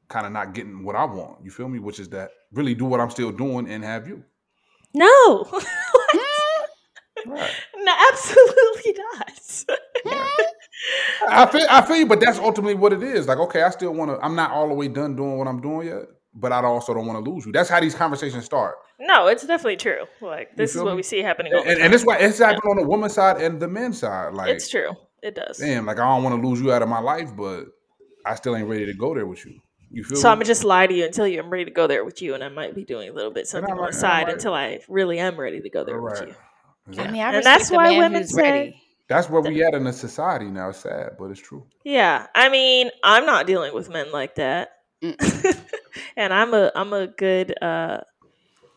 [0.08, 1.44] kind of not getting what I want.
[1.44, 1.78] You feel me?
[1.78, 4.24] Which is that really do what I'm still doing and have you.
[4.94, 5.48] No.
[7.26, 7.50] Right.
[7.78, 9.64] no, absolutely not.
[11.28, 13.26] I feel I feel you, but that's ultimately what it is.
[13.26, 14.24] Like, okay, I still want to.
[14.24, 16.02] I'm not all the way done doing what I'm doing yet,
[16.38, 17.52] but I also don't want to lose you.
[17.52, 18.76] That's how these conversations start.
[19.00, 20.04] no, it's definitely true.
[20.20, 21.92] Like this is feel what we see happening all And, the and, time.
[21.94, 24.34] it's why it's happening on the woman's side and the men's side.
[24.34, 24.90] Like, it's true.
[25.22, 25.58] It does.
[25.58, 27.64] damn, like I don't want to lose you out of my life, but
[28.24, 29.58] I still ain't ready to go there with you.
[29.90, 30.32] You feel So me?
[30.32, 32.20] I'm gonna just lie to you and tell you I'm ready to go there with
[32.22, 34.34] you, and I might be doing a little bit something on the and side might-
[34.34, 36.28] until I really am ready to go there All with right.
[36.28, 37.00] you.
[37.02, 38.82] I mean, I And that's why man women say- ready.
[39.08, 40.70] That's where we at in the society now.
[40.70, 41.64] It's sad, but it's true.
[41.84, 44.70] Yeah, I mean, I'm not dealing with men like that.
[46.16, 48.00] and I'm a I'm a good uh,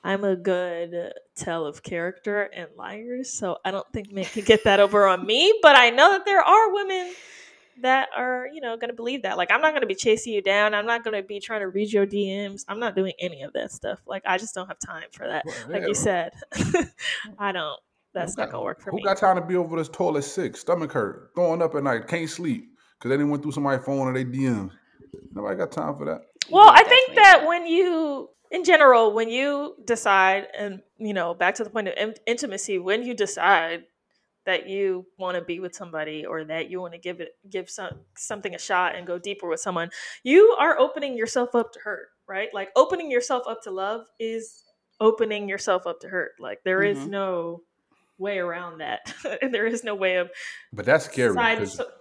[0.04, 3.32] I'm a good tell of character and liars.
[3.32, 5.58] So I don't think men can get that over on me.
[5.62, 7.14] But I know that there are women
[7.82, 9.38] that are you know going to believe that.
[9.38, 10.74] Like I'm not going to be chasing you down.
[10.74, 12.64] I'm not going to be trying to read your DMs.
[12.68, 14.00] I'm not doing any of that stuff.
[14.06, 15.46] Like I just don't have time for that.
[15.46, 16.32] Well, Like yeah, you said,
[17.40, 17.80] I don't.
[18.14, 19.04] That's Who not gonna work for Who me.
[19.04, 22.30] got time to be over this toilet sick, stomach hurt, throwing up at night, can't
[22.30, 22.66] sleep
[22.98, 24.72] because they didn't went through somebody's phone or they DMs.
[25.34, 26.22] Nobody got time for that.
[26.50, 27.48] Well, Yeah, I think that not.
[27.48, 31.94] when you, in general, when you decide, and you know, back to the point of
[31.98, 33.84] in- intimacy, when you decide
[34.46, 37.70] that you want to be with somebody or that you want to give it, give
[37.70, 39.90] some something a shot and go deeper with someone,
[40.24, 42.50] you are opening yourself up to hurt, right?
[42.54, 44.64] Like opening yourself up to love is
[45.00, 46.32] opening yourself up to hurt.
[46.40, 47.10] Like there is Mhm.
[47.10, 47.62] no
[48.18, 50.32] way around that, and there is no way of
[50.74, 51.34] But that's scary.
[51.36, 51.92] side- 'cause- so-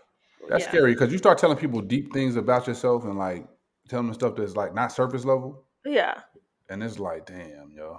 [0.48, 0.68] that's yeah.
[0.70, 3.46] scary because you start telling people deep things about yourself and like
[3.88, 6.20] telling them stuff that's like not surface level, Yeah,
[6.68, 7.98] and it's like, damn, yo,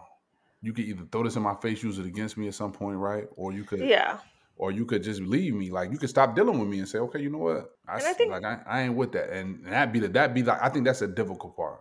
[0.61, 2.97] you could either throw this in my face, use it against me at some point,
[2.97, 3.25] right?
[3.35, 4.17] Or you could, yeah.
[4.57, 5.69] or you could just leave me.
[5.71, 7.71] Like you could stop dealing with me and say, okay, you know what?
[7.87, 10.07] I, And I think- like I, I ain't with that, and, and that be the
[10.09, 11.79] that be like I think that's a difficult part.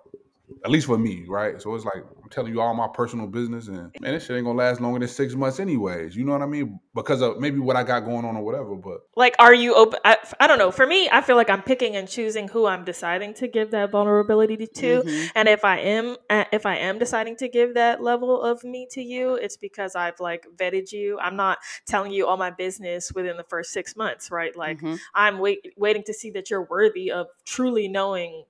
[0.65, 1.61] At least for me, right?
[1.61, 4.45] So it's like I'm telling you all my personal business, and man, this shit ain't
[4.45, 6.17] gonna last longer than six months, anyways.
[6.17, 6.81] You know what I mean?
[6.95, 8.75] Because of maybe what I got going on or whatever.
[8.75, 11.63] But like are you open I, I don't know for me i feel like i'm
[11.63, 15.31] picking and choosing who i'm deciding to give that vulnerability to Mhm.
[15.35, 18.87] and if i am uh, if i am deciding to give that level of me
[18.93, 23.13] to you it's because i've like vetted you i'm not telling you all my business
[23.13, 24.99] within the first six months right like Mhm.
[25.15, 28.45] i'm wait, waiting to see that you're worthy of truly knowing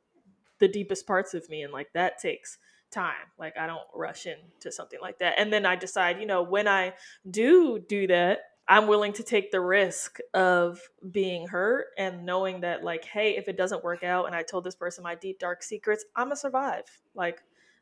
[0.60, 2.58] the deepest parts of me and like that takes
[2.90, 6.42] time like i don't rush into something like that and then i decide you know
[6.42, 6.92] when i
[7.30, 12.82] do do that i'm willing to take the risk of being hurt and knowing that
[12.82, 15.62] like hey if it doesn't work out and i told this person my deep dark
[15.62, 17.36] secrets i'm gonna survive like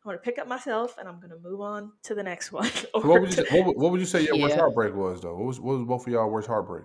[0.04, 3.04] i'm gonna pick up myself and i'm gonna move on to the next one what
[3.20, 5.36] would you say, what, would- what would you say your worst heartbreak was though?
[5.36, 6.84] What was what was both of y'all worst heartbreak?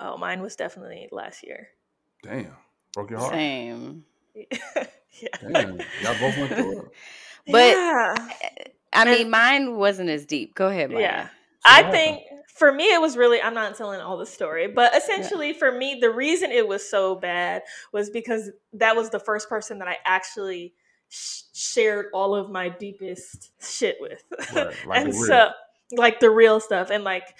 [0.00, 1.68] oh mine was definitely last year
[2.24, 2.56] Damn,
[2.94, 3.32] broke your heart.
[3.34, 4.04] Same.
[5.20, 6.88] yeah Damn, y'all both went through it.
[7.46, 8.14] But- yeah.
[8.92, 10.54] I And- mean, mine wasn't as deep.
[10.54, 11.00] Go ahead, Maya.
[11.00, 11.22] Yeah.
[11.26, 11.30] So
[11.66, 12.22] I what think
[12.54, 15.98] for me it was really I'm not telling all the story, but essentially for me
[16.00, 19.96] the reason it was so bad was because that was the first person that I
[20.06, 20.74] actually
[21.08, 24.22] sh- shared all of my deepest shit with.
[24.54, 25.50] Right, like and so
[25.92, 27.34] like the real stuff and like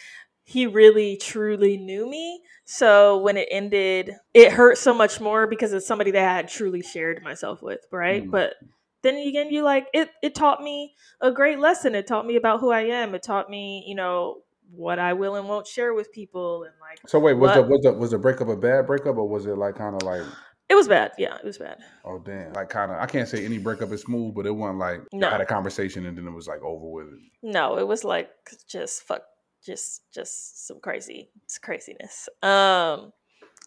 [0.44, 2.42] he really truly knew me.
[2.64, 6.48] So when it ended, it hurt so much more because it's somebody that I had
[6.48, 8.24] truly shared myself with, right?
[8.24, 8.30] Mm.
[8.30, 8.54] But
[9.02, 10.10] then again, you like it.
[10.22, 11.94] It taught me a great lesson.
[11.94, 13.14] It taught me about who I am.
[13.14, 14.38] It taught me, you know,
[14.70, 17.54] what I will and won't share with people, and like So wait, was What?
[17.56, 20.02] the was the was the breakup a bad breakup or was it like kind of
[20.02, 20.22] like
[20.68, 21.12] it was bad.
[21.18, 21.78] Yeah, it was bad.
[22.04, 24.78] oh damn like kind of I can't say any breakup is smooth, but it wasn't
[24.78, 25.28] like No.
[25.28, 27.06] I had a conversation and then it was like over with.
[27.08, 27.18] It.
[27.42, 28.30] No, it was like
[28.66, 29.22] just fuck,
[29.64, 31.30] just just some crazy,
[31.62, 32.28] craziness.
[32.42, 33.12] Um,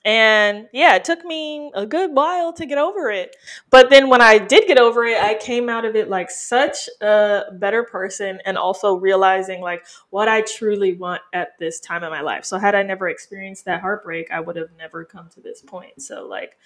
[0.05, 3.35] and yeah, it took me a good while to get over it.
[3.69, 6.87] But then when I did get over it, I came out of it like such
[7.01, 12.09] a better person, and also realizing like what I truly want at this time in
[12.09, 12.45] my life.
[12.45, 16.01] So had I never experienced that heartbreak, I would have never come to this point.
[16.01, 16.57] So like.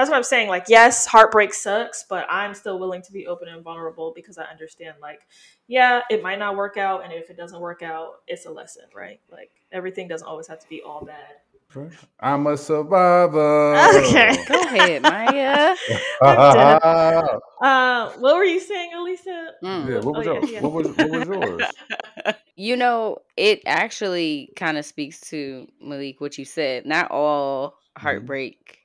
[0.00, 0.48] That's what I'm saying.
[0.48, 4.44] Like, yes, heartbreak sucks, but I'm still willing to be open and vulnerable because I
[4.44, 5.20] understand, like,
[5.68, 8.84] yeah, it might not work out, and if it doesn't work out, it's a lesson,
[8.94, 9.20] right?
[9.30, 11.84] Like everything doesn't always have to be all bad.
[12.18, 13.76] I'm a survivor.
[13.76, 14.42] Okay.
[14.48, 15.76] Go ahead, Maya.
[17.62, 19.50] Uh, what were you saying, Elisa?
[19.62, 19.90] Mm.
[19.90, 20.50] Yeah, what was Oh, yours?
[20.50, 20.62] yeah.
[20.62, 22.36] What was what was yours?
[22.56, 26.86] You know, it actually kind of speaks to Malik what you said.
[26.86, 28.79] Not all heartbreak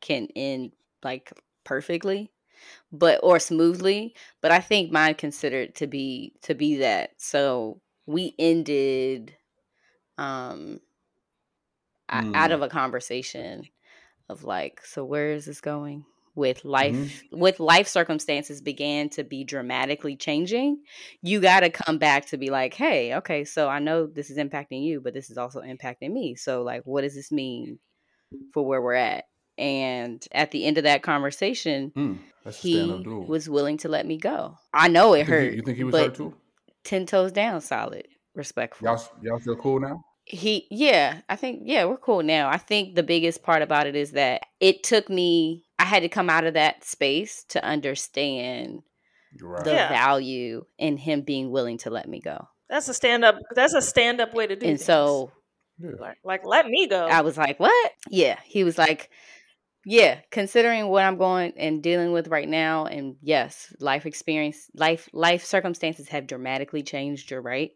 [0.00, 1.32] can end like
[1.64, 2.30] perfectly,
[2.92, 4.14] but or smoothly.
[4.40, 7.12] But I think mine considered to be to be that.
[7.18, 9.36] So we ended
[10.18, 10.80] um
[12.10, 12.54] o- out Mm.
[12.54, 13.68] of a conversation
[14.28, 16.04] of like, so where is this going?
[16.34, 17.38] with life mm-hmm.
[17.38, 20.78] with life circumstances began to be dramatically changing
[21.22, 24.38] you got to come back to be like hey okay so i know this is
[24.38, 27.78] impacting you but this is also impacting me so like what does this mean
[28.54, 29.24] for where we're at
[29.58, 32.18] and at the end of that conversation mm,
[32.52, 32.90] he
[33.28, 35.84] was willing to let me go i know it you hurt he, you think he
[35.84, 36.34] was hurt too
[36.84, 41.84] 10 toes down solid respectful y'all, y'all still cool now he yeah i think yeah
[41.84, 45.64] we're cool now i think the biggest part about it is that it took me
[45.78, 48.80] i had to come out of that space to understand
[49.40, 49.64] right.
[49.64, 49.88] the yeah.
[49.88, 53.82] value in him being willing to let me go that's a stand up that's a
[53.82, 54.70] stand up way to do it.
[54.70, 54.86] and things.
[54.86, 55.32] so
[55.80, 55.90] yeah.
[55.98, 59.10] like, like let me go i was like what yeah he was like
[59.84, 65.08] yeah considering what i'm going and dealing with right now and yes life experience life
[65.12, 67.72] life circumstances have dramatically changed you're right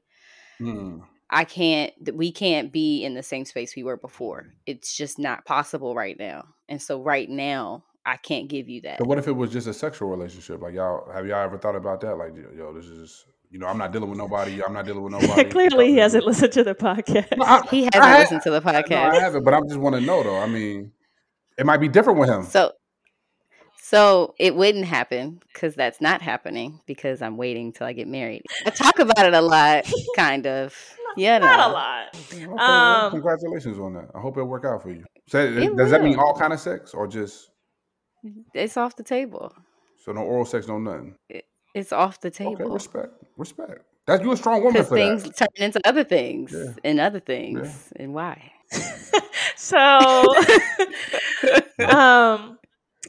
[0.60, 1.00] mm.
[1.30, 4.46] I can't we can't be in the same space we were before.
[4.66, 6.44] It's just not possible right now.
[6.68, 8.98] And so right now, I can't give you that.
[8.98, 10.62] But what if it was just a sexual relationship?
[10.62, 12.16] Like y'all have y'all ever thought about that?
[12.18, 14.62] Like, yo, this is you know, I'm not dealing with nobody.
[14.62, 15.44] I'm not dealing with nobody.
[15.48, 17.36] Clearly, he hasn't listened to the podcast.
[17.36, 18.90] No, I, he hasn't listened to the podcast.
[18.90, 20.38] No, I haven't, but I just want to know though.
[20.38, 20.92] I mean,
[21.58, 22.44] it might be different with him.
[22.44, 22.72] So,
[23.80, 28.42] so it wouldn't happen because that's not happening because I'm waiting till I get married.
[28.66, 30.74] I talk about it a lot, kind of.
[31.16, 31.68] Yeah, not no.
[31.68, 32.16] a lot.
[32.32, 34.10] Okay, um, well, congratulations on that.
[34.16, 35.04] I hope it work out for you.
[35.28, 35.86] So, does will.
[35.86, 37.50] that mean all kind of sex or just?
[38.52, 39.54] It's off the table.
[40.04, 41.14] So no oral sex, no nothing.
[41.28, 42.54] It, it's off the table.
[42.54, 43.84] Okay, respect, respect.
[44.06, 45.36] That's you a strong woman for things that.
[45.36, 46.72] turn into other things yeah.
[46.84, 48.02] and other things, yeah.
[48.02, 48.52] and why?
[49.64, 49.79] so,
[51.88, 52.59] um,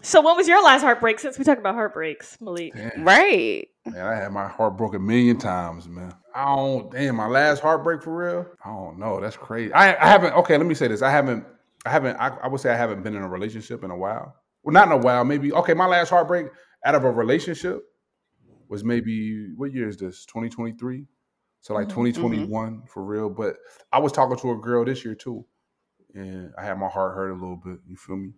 [0.02, 1.20] so when was your last heartbreak?
[1.20, 3.04] Since we talk about heartbreaks, Malik, Damn.
[3.04, 3.68] right?
[3.86, 6.14] Man, I had my heart broken a million times, man.
[6.34, 6.90] I don't.
[6.92, 8.46] Damn, my last heartbreak for real.
[8.64, 9.20] I don't know.
[9.20, 9.74] That's crazy.
[9.74, 10.34] I, I haven't.
[10.34, 11.02] Okay, let me say this.
[11.02, 11.46] I haven't.
[11.86, 12.16] I haven't.
[12.16, 14.34] I, I would say I haven't been in a relationship in a while.
[14.64, 15.26] Well, not in a while.
[15.26, 15.52] Maybe.
[15.52, 16.48] Okay, my last heartbreak
[16.86, 17.84] out of a relationship
[18.70, 20.26] was maybe what year is this?
[20.26, 21.06] Twenty twenty three.
[21.60, 22.06] So like mm-hmm.
[22.06, 22.86] 2021 mm-hmm.
[22.86, 23.28] for real.
[23.28, 23.56] But
[23.92, 25.46] I was talking to a girl this year too.
[26.16, 27.80] And I had my heart hurt a little bit.
[27.88, 28.32] You feel me?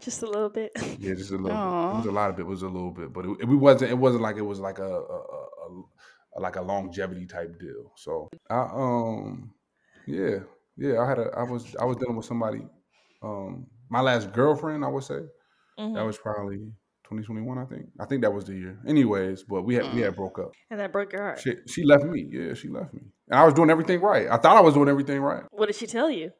[0.00, 0.72] Just a little bit.
[0.98, 1.92] Yeah, just a little Aww.
[1.92, 1.94] bit.
[1.94, 2.42] It was a lot of it.
[2.42, 3.90] it was a little bit, but it, it, wasn't.
[3.90, 5.82] It wasn't like it was like a, a, a,
[6.36, 7.92] a like a longevity type deal.
[7.96, 9.52] So I um
[10.06, 10.38] yeah
[10.76, 12.66] yeah I had a I was I was dealing with somebody
[13.22, 15.20] um my last girlfriend I would say
[15.78, 15.94] mm-hmm.
[15.94, 16.58] that was probably
[17.04, 18.78] 2021 I think I think that was the year.
[18.86, 20.16] Anyways, but we had we had mm.
[20.16, 20.52] broke up.
[20.70, 21.40] And that broke your heart.
[21.40, 22.26] She, she left me.
[22.30, 23.02] Yeah, she left me.
[23.28, 24.26] And I was doing everything right.
[24.28, 25.44] I thought I was doing everything right.
[25.50, 26.32] What did she tell you?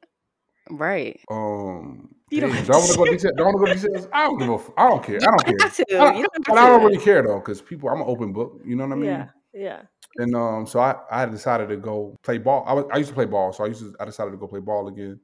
[0.70, 1.20] Right.
[1.31, 2.11] Um.
[2.31, 3.35] You don't, don't want to go details.
[3.37, 4.09] Don't want to go details.
[4.12, 4.59] I don't give a.
[4.76, 5.16] I don't care.
[5.16, 5.70] I don't care.
[5.70, 5.85] To.
[6.00, 7.88] I, don't, I don't really care though, because people.
[7.88, 8.61] I'm an open book.
[8.64, 9.11] You know what I mean?
[9.11, 9.29] Yeah.
[9.55, 9.83] Yeah.
[10.16, 12.64] And um, so I, I decided to go play ball.
[12.66, 14.46] I was, I used to play ball, so I used to, I decided to go
[14.46, 15.20] play ball again.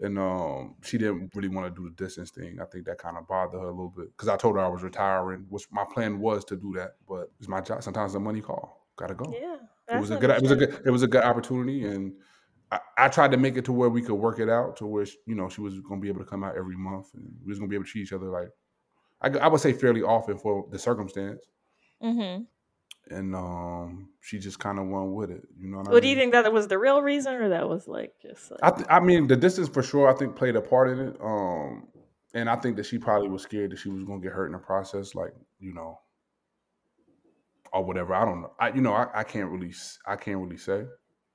[0.00, 2.58] And um, she didn't really want to do the distance thing.
[2.60, 4.68] I think that kind of bothered her a little bit because I told her I
[4.68, 7.82] was retiring, which my plan was to do that, but it's my job.
[7.82, 8.86] Sometimes the money call.
[8.96, 9.30] Gotta go.
[9.38, 9.56] Yeah,
[9.94, 10.30] it was a good.
[10.30, 10.82] It was a good.
[10.86, 12.14] It was a good opportunity, and
[12.70, 15.06] I, I, tried to make it to where we could work it out to where
[15.26, 17.48] you know she was going to be able to come out every month and we
[17.48, 18.50] was going to be able to treat each other like
[19.20, 21.44] I, I would say fairly often for the circumstance.
[22.02, 22.44] Mm-hmm.
[23.14, 25.42] And um, she just kind of went with it.
[25.58, 26.02] You know what well, I mean?
[26.02, 28.50] do you think that was the real reason, or that was like just?
[28.50, 28.60] Like...
[28.62, 30.08] I th- I mean, the distance for sure.
[30.08, 31.16] I think played a part in it.
[31.20, 31.88] Um,
[32.34, 34.46] and I think that she probably was scared that she was going to get hurt
[34.46, 35.98] in the process, like you know,
[37.72, 38.14] or whatever.
[38.14, 38.52] I don't know.
[38.60, 39.72] I you know I, I can't really
[40.06, 40.84] I can't really say.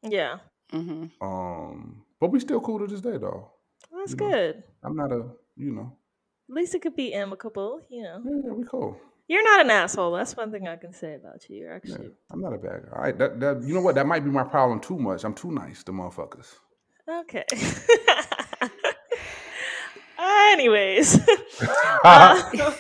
[0.02, 0.38] Yeah.
[0.74, 1.26] Mm-hmm.
[1.26, 3.52] Um, but we still cool to this day, though.
[3.92, 4.56] That's you good.
[4.58, 5.26] Know, I'm not a,
[5.56, 5.96] you know.
[6.50, 8.22] At least it could be amicable, you know.
[8.24, 9.00] Yeah, we cool.
[9.28, 10.12] You're not an asshole.
[10.12, 11.58] That's one thing I can say about you.
[11.58, 12.06] You're actually.
[12.06, 12.96] Yeah, I'm not a bad guy.
[12.96, 13.96] All right, that, that you know what?
[13.96, 15.24] That might be my problem too much.
[15.24, 16.54] I'm too nice to motherfuckers.
[17.08, 17.46] Okay.
[20.20, 21.20] Anyways.
[22.04, 22.52] uh,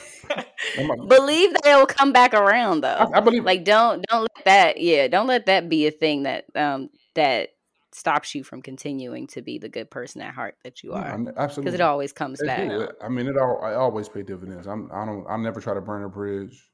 [1.08, 2.88] believe that it'll come back around though.
[2.88, 6.24] I, I, believe like don't don't let that yeah don't let that be a thing
[6.24, 7.50] that um that
[7.96, 11.02] stops you from continuing to be the good person at heart that you are.
[11.02, 12.70] Yeah, absolutely, because it always comes it back.
[12.70, 12.90] Do.
[13.02, 14.68] I mean, it all I always pay dividends.
[14.68, 16.70] I'm I don't I never try to burn a bridge.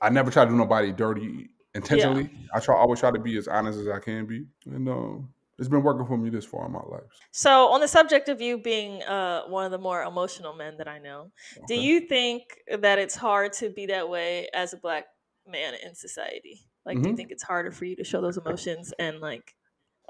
[0.00, 2.30] I never try to do nobody dirty intentionally.
[2.32, 2.48] Yeah.
[2.54, 5.68] I try always try to be as honest as I can be, and um, it's
[5.68, 7.02] been working for me this far in my life.
[7.30, 10.88] So, on the subject of you being uh, one of the more emotional men that
[10.88, 11.66] I know, okay.
[11.68, 12.42] do you think
[12.78, 15.04] that it's hard to be that way as a black
[15.46, 16.62] man in society?
[16.86, 17.02] Like, mm-hmm.
[17.02, 17.16] do you mm-hmm.
[17.18, 19.54] think it's harder for you to show those emotions and like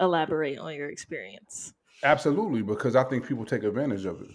[0.00, 1.72] elaborate on your experience.
[2.02, 4.30] Absolutely, because I think people take advantage of it.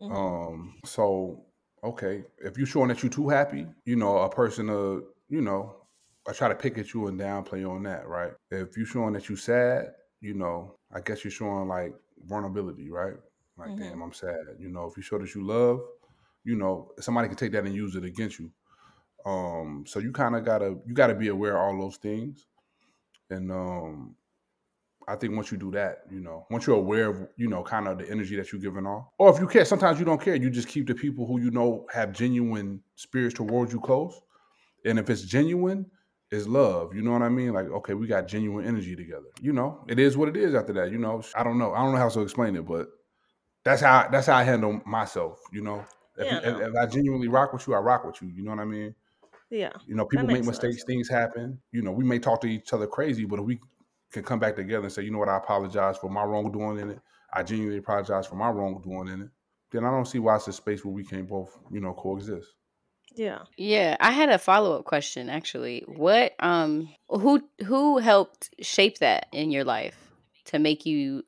[0.00, 0.12] Mm-hmm.
[0.12, 1.44] Um, so
[1.84, 5.76] okay, if you're showing that you're too happy, you know, a person uh, you know,
[6.28, 8.32] I try to pick at you and downplay on that, right?
[8.50, 11.94] If you're showing that you're sad, you know, I guess you're showing like
[12.26, 13.14] vulnerability, right?
[13.56, 13.82] Like, mm-hmm.
[13.82, 14.56] damn, I'm sad.
[14.58, 15.80] You know, if you show that you love,
[16.44, 18.50] you know, somebody can take that and use it against you.
[19.24, 22.46] Um, so you kind of gotta you gotta be aware of all those things,
[23.30, 24.16] and um,
[25.08, 27.88] I think once you do that, you know, once you're aware of you know kind
[27.88, 30.34] of the energy that you're giving off, or if you care, sometimes you don't care,
[30.34, 34.20] you just keep the people who you know have genuine spirits towards you close,
[34.84, 35.86] and if it's genuine,
[36.30, 36.94] it's love.
[36.94, 37.52] You know what I mean?
[37.52, 39.28] Like, okay, we got genuine energy together.
[39.40, 40.54] You know, it is what it is.
[40.54, 42.88] After that, you know, I don't know, I don't know how to explain it, but
[43.64, 45.40] that's how that's how I handle myself.
[45.52, 45.84] You know,
[46.16, 46.60] if, Yeah, no.
[46.60, 48.28] if, if I genuinely rock with you, I rock with you.
[48.28, 48.94] You know what I mean?
[49.50, 49.72] Yeah.
[49.86, 51.60] You know, people make mistakes, things happen.
[51.72, 53.60] You know, we may talk to each other crazy, but if we
[54.12, 56.90] can come back together and say, you know what, I apologize for my wrongdoing in
[56.90, 57.00] it.
[57.32, 59.28] I genuinely apologize for my wrongdoing in it.
[59.70, 62.48] Then I don't see why it's a space where we can't both, you know, coexist.
[63.14, 63.40] Yeah.
[63.56, 65.84] Yeah, I had a follow up question actually.
[65.86, 69.96] What um who who helped shape that in your life
[70.46, 71.24] to make you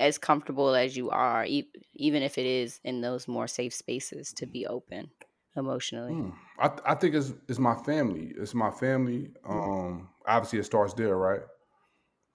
[0.00, 4.32] as comfortable as you are, e- even if it is in those more safe spaces
[4.34, 5.10] to be open
[5.56, 6.14] emotionally?
[6.14, 6.30] Hmm.
[6.58, 8.32] I, I think it's it's my family.
[8.36, 9.30] It's my family.
[9.46, 11.40] Um, obviously, it starts there, right?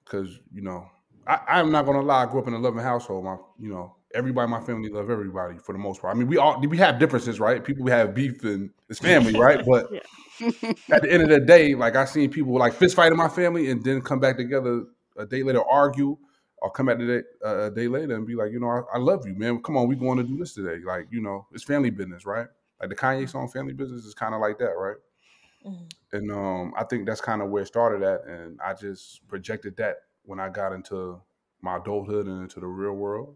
[0.03, 0.89] Because you know,
[1.27, 2.23] I, I'm not gonna lie.
[2.23, 3.25] I grew up in a loving household.
[3.25, 6.15] My, you know, everybody in my family love everybody for the most part.
[6.15, 7.63] I mean, we all we have differences, right?
[7.63, 9.59] People we have beef and it's family, right?
[9.65, 9.91] But
[10.91, 13.29] at the end of the day, like I seen people like fist fight in my
[13.29, 14.83] family and then come back together
[15.17, 16.17] a day later, argue,
[16.57, 18.95] or come back a day, uh, a day later and be like, you know, I,
[18.95, 19.61] I love you, man.
[19.61, 20.83] Come on, we going to do this today.
[20.83, 22.47] Like, you know, it's family business, right?
[22.79, 24.97] Like the Kanye song, "Family Business," is kind of like that, right?
[25.65, 25.89] Mhm.
[26.13, 29.75] And um, I think that's kind of where it started at, and I just projected
[29.77, 31.19] that when I got into
[31.61, 33.35] my adulthood and into the real world.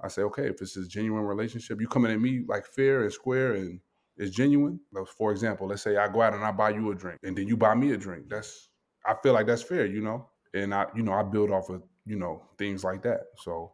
[0.00, 3.12] I say, okay, if it's a genuine relationship, you coming at me like fair and
[3.12, 3.80] square and
[4.16, 4.80] it's genuine.
[5.16, 7.48] For example, let's say I go out and I buy you a drink, and then
[7.48, 8.28] you buy me a drink.
[8.28, 8.68] That's
[9.06, 10.28] I feel like that's fair, you know.
[10.52, 13.20] And I, you know, I build off of you know things like that.
[13.38, 13.72] So,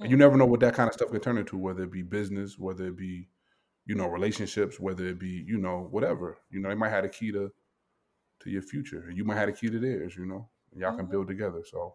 [0.00, 2.02] and you never know what that kind of stuff can turn into, whether it be
[2.02, 3.28] business, whether it be
[3.86, 6.38] you know relationships, whether it be you know whatever.
[6.50, 7.50] You know, they might have the key to
[8.40, 10.16] to your future, and you might have the key to theirs.
[10.16, 11.10] You know, and y'all can Mhm.
[11.10, 11.62] build together.
[11.64, 11.94] So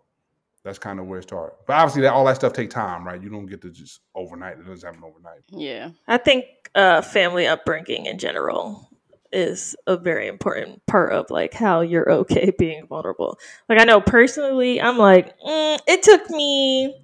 [0.64, 1.56] that's kind of where it started.
[1.68, 3.22] But obviously, that all that stuff take time, right?
[3.22, 4.60] You don't get to just overnight.
[4.60, 5.42] It doesn't happen overnight.
[5.50, 5.90] Yeah.
[6.08, 8.90] I think uh, family upbringing in general
[9.32, 13.38] is a very important part of like how you're okay being vulnerable.
[13.68, 16.96] Like I know personally, I'm like, mm, it took me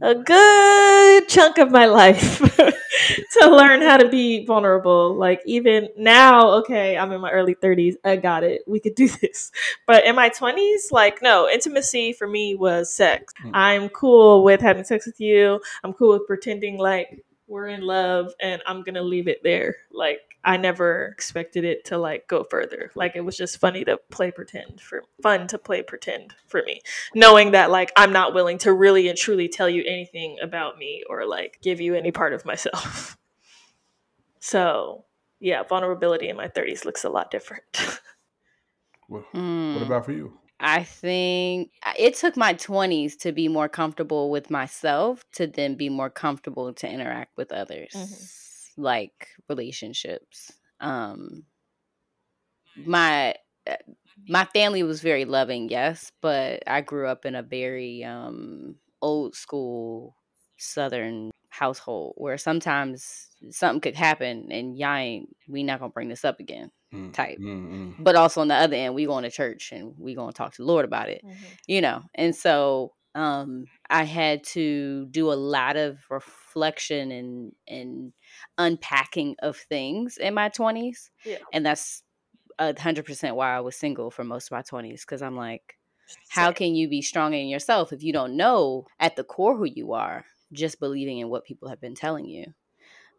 [0.00, 5.14] a good chunk of my life to learn how to be vulnerable.
[5.14, 7.94] Like even now, okay, I'm in my early 30s.
[8.04, 8.62] I got it.
[8.66, 9.50] We could do this.
[9.86, 13.32] But in my 20s, like no, intimacy for me was sex.
[13.40, 13.50] Hmm.
[13.54, 15.60] I'm cool with having sex with you.
[15.82, 19.76] I'm cool with pretending like we're in love and I'm going to leave it there.
[19.92, 22.90] Like I never expected it to like go further.
[22.94, 26.80] Like it was just funny to play pretend for fun to play pretend for me
[27.14, 31.02] knowing that like I'm not willing to really and truly tell you anything about me
[31.08, 33.16] or like give you any part of myself.
[34.38, 35.04] So,
[35.40, 37.64] yeah, vulnerability in my 30s looks a lot different.
[39.08, 39.74] What, Mm.
[39.74, 40.38] what about for you?
[40.58, 45.88] I think it took my 20s to be more comfortable with myself to then be
[45.88, 47.94] more comfortable to interact with others
[48.76, 51.44] like relationships um
[52.84, 53.34] my
[53.66, 53.74] uh,
[54.28, 59.34] my family was very loving yes but i grew up in a very um old
[59.34, 60.16] school
[60.58, 66.24] southern household where sometimes something could happen and y'all ain't we not gonna bring this
[66.24, 67.38] up again Mm, Type.
[67.38, 67.94] mm, mm.
[67.98, 70.52] but also on the other end we going to church and we going to talk
[70.54, 71.22] to the lord about it
[71.66, 78.12] you know and so um i had to do a lot of reflection and and
[78.58, 81.38] unpacking of things in my 20s Yeah.
[81.52, 82.02] and that's
[82.58, 85.76] a hundred percent why i was single for most of my 20s because i'm like
[86.28, 89.64] how can you be strong in yourself if you don't know at the core who
[89.64, 92.46] you are just believing in what people have been telling you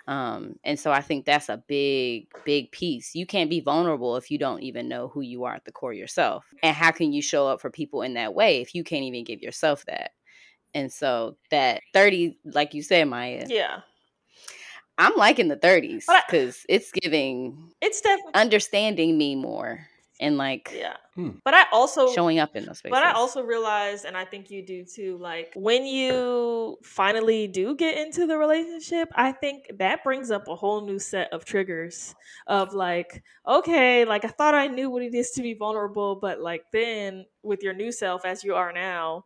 [0.08, 3.14] um and so i think that's a big big piece.
[3.14, 5.94] You can't be vulnerable if you don't even know who you are at the core
[5.94, 6.46] yourself.
[6.64, 9.26] And how can you show up for people in that way if you can't even
[9.26, 10.12] give yourself that?
[10.74, 13.80] And so that 30 like you said maya Yeah.
[14.98, 19.88] i'm liking the 30s because it's giving It's definitely understanding me more
[20.20, 20.96] and like yeah.
[21.16, 21.32] Hmm.
[21.44, 24.52] But I also showing up in those spaces But I also realize, and I think
[24.52, 30.04] you do too, like when you finally do get into the relationship, I think that
[30.04, 32.16] brings up a whole new set of triggers
[32.48, 36.40] of like, okay, like I thought I knew what it is to be vulnerable, but
[36.40, 39.26] like then with your new self as you are now,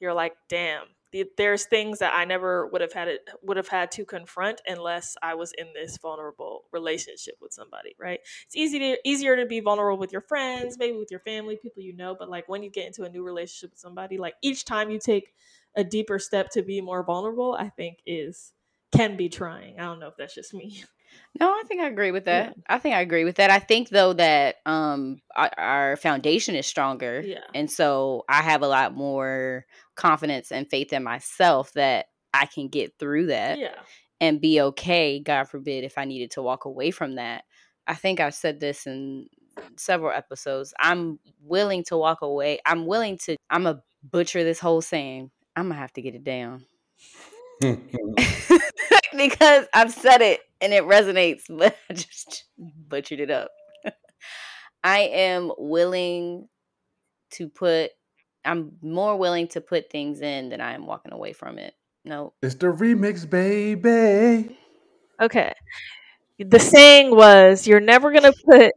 [0.00, 0.96] you're like, damn, th-
[1.36, 5.16] there's things that I never would have had it would have had to confront unless
[5.22, 8.20] I was in this vulnerable relationship with somebody, right?
[8.46, 11.82] It's easy to easier to be vulnerable with your friends, maybe with your family, people
[11.82, 14.64] you know, but like when you get into a new relationship with somebody, like each
[14.64, 15.34] time you take
[15.76, 18.52] a deeper step to be more vulnerable, I think is
[18.92, 19.78] can be trying.
[19.78, 20.84] I don't know if that's just me.
[21.38, 22.54] No, I think I agree with that.
[22.56, 22.62] Yeah.
[22.68, 23.50] I think I agree with that.
[23.50, 27.22] I think though that um our, our foundation is stronger.
[27.24, 27.44] Yeah.
[27.54, 32.68] And so I have a lot more confidence and faith in myself that I can
[32.68, 33.58] get through that.
[33.58, 33.74] Yeah.
[34.20, 37.44] And be okay, God forbid, if I needed to walk away from that.
[37.86, 39.28] I think I've said this in
[39.76, 40.74] several episodes.
[40.78, 42.58] I'm willing to walk away.
[42.66, 45.30] I'm willing to I'm a butcher this whole saying.
[45.54, 46.64] I'm gonna have to get it down.
[49.16, 52.68] because I've said it and it resonates, but I just mm-hmm.
[52.88, 53.50] butchered it up.
[54.84, 56.48] I am willing
[57.32, 57.90] to put
[58.44, 61.74] I'm more willing to put things in than I am walking away from it.
[62.04, 62.32] No.
[62.40, 64.56] It's the remix, baby.
[65.20, 65.52] Okay.
[66.38, 68.72] The saying was you're never gonna put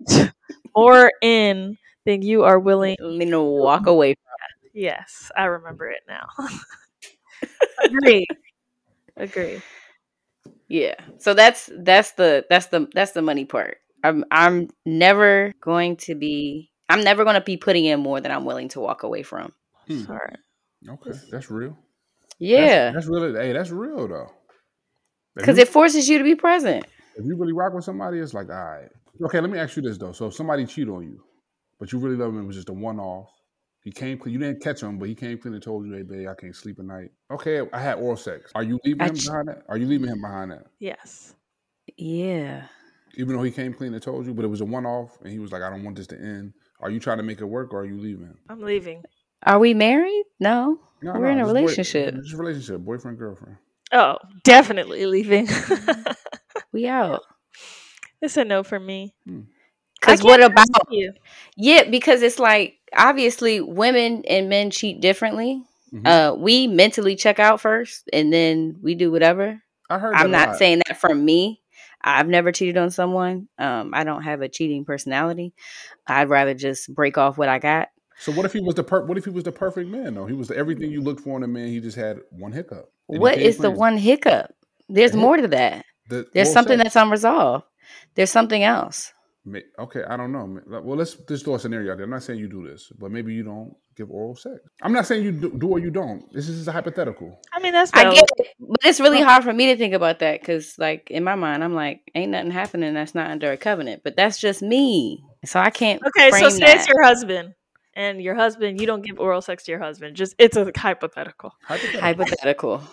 [0.76, 4.72] more in than you are willing to walk away from.
[4.74, 6.28] Yes, I remember it now.
[7.84, 8.26] Agree.
[9.16, 9.62] Agree.
[10.72, 10.96] Yeah.
[11.18, 13.78] So that's that's the that's the that's the money part.
[14.06, 18.32] I'm I'm never going to be I'm never going to be putting in more than
[18.32, 19.52] I'm willing to walk away from.
[19.88, 20.04] Hmm.
[20.04, 20.36] Sorry.
[20.88, 21.78] Okay, that's real.
[22.40, 22.92] Yeah.
[22.92, 24.32] That's, that's really hey, that's real though.
[25.36, 26.86] Because it forces you to be present.
[27.18, 28.90] If you really rock with somebody, it's like, all right.
[29.26, 30.14] Okay, let me ask you this though.
[30.14, 31.22] So if somebody cheat on you,
[31.80, 33.30] but you really love him, it was just a one off.
[33.84, 34.34] He came clean.
[34.34, 36.56] You didn't catch him, but he came clean and told you, "Hey, babe, I can't
[36.56, 38.52] sleep at night." Okay, I had oral sex.
[38.54, 39.64] Are you leaving him ch- behind that?
[39.68, 40.68] Are you leaving him behind that?
[40.80, 41.34] Yes.
[41.98, 42.68] Yeah.
[43.16, 45.40] Even though he came clean and told you, but it was a one-off, and he
[45.40, 47.74] was like, "I don't want this to end." Are you trying to make it work,
[47.74, 48.38] or are you leaving?
[48.50, 49.04] I'm leaving.
[49.44, 50.24] Are we married?
[50.40, 52.14] No, no we're no, in a relationship.
[52.14, 53.58] Boy, just relationship, boyfriend, girlfriend.
[53.92, 55.48] Oh, definitely leaving.
[56.72, 57.24] we out.
[58.22, 59.16] It's a no for me.
[59.26, 59.42] Hmm.
[60.02, 61.14] Because what about you?
[61.56, 65.64] Yeah, because it's like obviously women and men cheat differently.
[65.94, 66.08] Mm-hmm.
[66.08, 69.62] Uh, we mentally check out first, and then we do whatever.
[69.90, 70.16] I heard.
[70.16, 71.62] I'm not saying that for me.
[72.04, 73.48] I've never cheated on someone.
[73.60, 75.54] Um, I don't have a cheating personality.
[76.08, 77.90] I'd rather just break off what I got.
[78.18, 80.26] So what if he was the per- what if he was the perfect man though?
[80.26, 81.68] He was the, everything you looked for in a man.
[81.68, 82.92] He just had one hiccup.
[83.08, 84.54] What is the one hiccup?
[84.90, 85.86] There's the more to that.
[86.10, 87.66] The, There's something that's unresolved.
[88.16, 89.14] There's something else.
[89.80, 90.60] Okay, I don't know.
[90.68, 92.06] Well, let's just throw a scenario out there.
[92.06, 94.60] I'm not saying you do this, but maybe you don't give oral sex.
[94.84, 96.32] I'm not saying you do, do or you don't.
[96.32, 97.40] This is a hypothetical.
[97.52, 100.20] I mean, that's I get it, but it's really hard for me to think about
[100.20, 103.58] that because, like, in my mind, I'm like, ain't nothing happening that's not under a
[103.58, 104.04] covenant.
[104.04, 106.02] But that's just me, so I can't.
[106.06, 106.78] Okay, so say that.
[106.78, 107.56] it's your husband,
[107.96, 110.16] and your husband, you don't give oral sex to your husband.
[110.16, 111.52] Just it's a hypothetical.
[111.64, 112.02] Hypothetical.
[112.02, 112.84] hypothetical.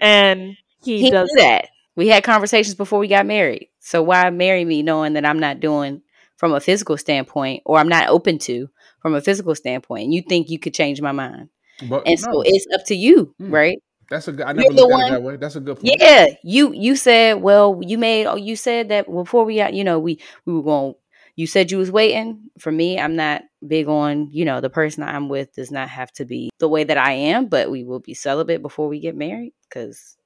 [0.00, 1.68] And he, he does that.
[1.94, 3.68] We had conversations before we got married.
[3.86, 6.02] So why marry me knowing that I'm not doing
[6.38, 8.68] from a physical standpoint or I'm not open to
[9.00, 10.06] from a physical standpoint?
[10.06, 11.50] And you think you could change my mind.
[11.88, 12.32] But and no.
[12.32, 13.52] so it's up to you, mm.
[13.52, 13.78] right?
[14.10, 14.44] That's a good.
[14.44, 15.36] I never looked at it that way.
[15.36, 16.00] That's a good point.
[16.00, 19.84] Yeah, you you said well, you made oh, you said that before we got you
[19.84, 20.94] know we we were going.
[21.36, 22.98] You said you was waiting for me.
[22.98, 26.50] I'm not big on you know the person I'm with does not have to be
[26.58, 30.16] the way that I am, but we will be celibate before we get married because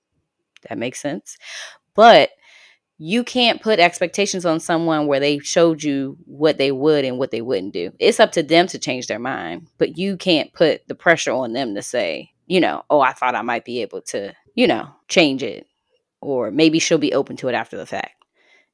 [0.66, 1.36] that makes sense.
[1.94, 2.30] But
[3.02, 7.30] you can't put expectations on someone where they showed you what they would and what
[7.30, 7.90] they wouldn't do.
[7.98, 11.54] It's up to them to change their mind, but you can't put the pressure on
[11.54, 14.86] them to say, you know, oh, I thought I might be able to, you know,
[15.08, 15.66] change it.
[16.20, 18.22] Or maybe she'll be open to it after the fact.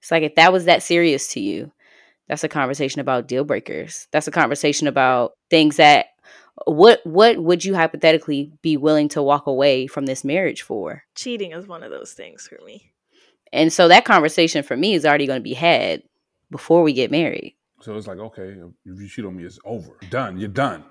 [0.01, 1.71] It's like if that was that serious to you,
[2.29, 4.09] that's a conversation about deal breakers.
[4.11, 6.07] That's a conversation about things that
[6.65, 11.05] what what would you hypothetically be willing to walk away from this marriage for?
[11.15, 12.91] Cheating is one of those things for me.
[13.53, 16.03] And so that conversation for me is already going to be had
[16.51, 17.57] before we get married.
[17.81, 19.93] So it's like, okay, if you cheat on me, it's over.
[20.11, 20.39] Done.
[20.39, 20.85] You're done.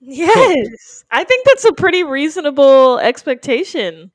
[0.00, 1.04] Yes.
[1.10, 4.10] I think that's a pretty reasonable expectation.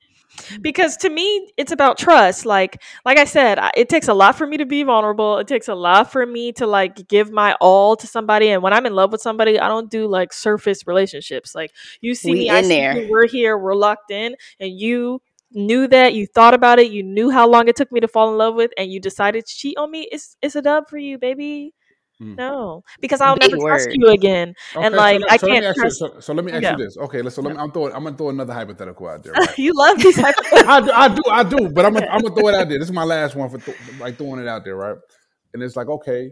[0.62, 2.46] Because to me, it's about trust.
[2.46, 5.38] Like, like I said, it takes a lot for me to be vulnerable.
[5.40, 8.50] It takes a lot for me to like give my all to somebody.
[8.50, 11.56] And when I'm in love with somebody, I don't do like surface relationships.
[11.56, 13.02] Like you see we me, I see there.
[13.02, 15.22] You, we're here, we're locked in, and you
[15.52, 18.32] knew that you thought about it you knew how long it took me to fall
[18.32, 20.98] in love with and you decided to cheat on me it's it's a dub for
[20.98, 21.74] you baby
[22.22, 22.36] mm.
[22.38, 23.70] no because i'll Big never word.
[23.70, 26.02] trust you again okay, and like so i can't trust...
[26.02, 26.72] you, so, so, let me ask yeah.
[26.72, 29.34] you this okay so let me, i'm throwing i'm gonna throw another hypothetical out there
[29.34, 29.58] right?
[29.58, 30.32] you love these I,
[30.82, 32.88] do, I do i do but i'm gonna, I'm gonna throw it out there this
[32.88, 34.98] is my last one for th- like throwing it out there right
[35.54, 36.30] and it's like okay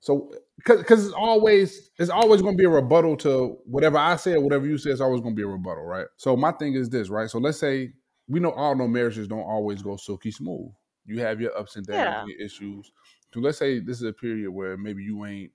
[0.00, 4.34] so, because it's always it's always going to be a rebuttal to whatever I say
[4.34, 4.90] or whatever you say.
[4.90, 6.06] It's always going to be a rebuttal, right?
[6.16, 7.28] So my thing is this, right?
[7.28, 7.90] So let's say
[8.28, 10.70] we know all know marriages don't always go silky smooth.
[11.04, 12.24] You have your ups and downs, yeah.
[12.26, 12.90] your issues.
[13.32, 15.52] So let's say this is a period where maybe you ain't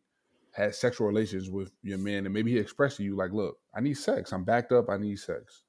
[0.53, 3.81] had sexual relations with your man, and maybe he expressed to you like, "Look, I
[3.81, 4.31] need sex.
[4.31, 4.89] I'm backed up.
[4.89, 5.63] I need sex."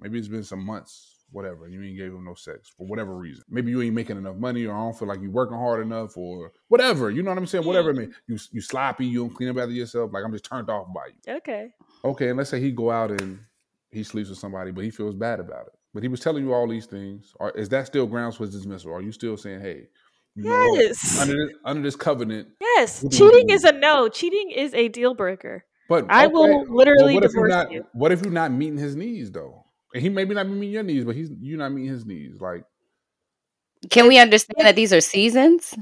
[0.00, 3.44] Maybe it's been some months, whatever, you ain't gave him no sex for whatever reason.
[3.48, 6.16] Maybe you ain't making enough money, or I don't feel like you working hard enough,
[6.16, 7.10] or whatever.
[7.10, 7.64] You know what I'm saying?
[7.64, 7.90] Whatever.
[7.90, 10.12] I mean, you you sloppy, you don't clean up after yourself.
[10.12, 11.34] Like I'm just turned off by you.
[11.36, 11.70] Okay.
[12.04, 13.40] Okay, and let's say he go out and
[13.90, 15.72] he sleeps with somebody, but he feels bad about it.
[15.96, 17.32] But he was telling you all these things.
[17.40, 18.92] Or is that still grounds for dismissal?
[18.92, 19.88] Are you still saying, hey,
[20.34, 20.74] you know?
[20.74, 21.18] Yes.
[21.18, 23.02] under this, under this covenant, Yes.
[23.02, 24.10] What do you Cheating is a no.
[24.10, 25.64] Cheating is a deal breaker.
[25.88, 27.72] but I okay, will literally what divorce not?
[27.72, 27.86] you.
[27.94, 29.64] What if you're not meeting his needs though?
[29.94, 32.42] And he maybe not meeting your needs, but he's you're not meeting his needs.
[32.42, 32.64] Like
[33.88, 35.74] Can we understand that these are seasons?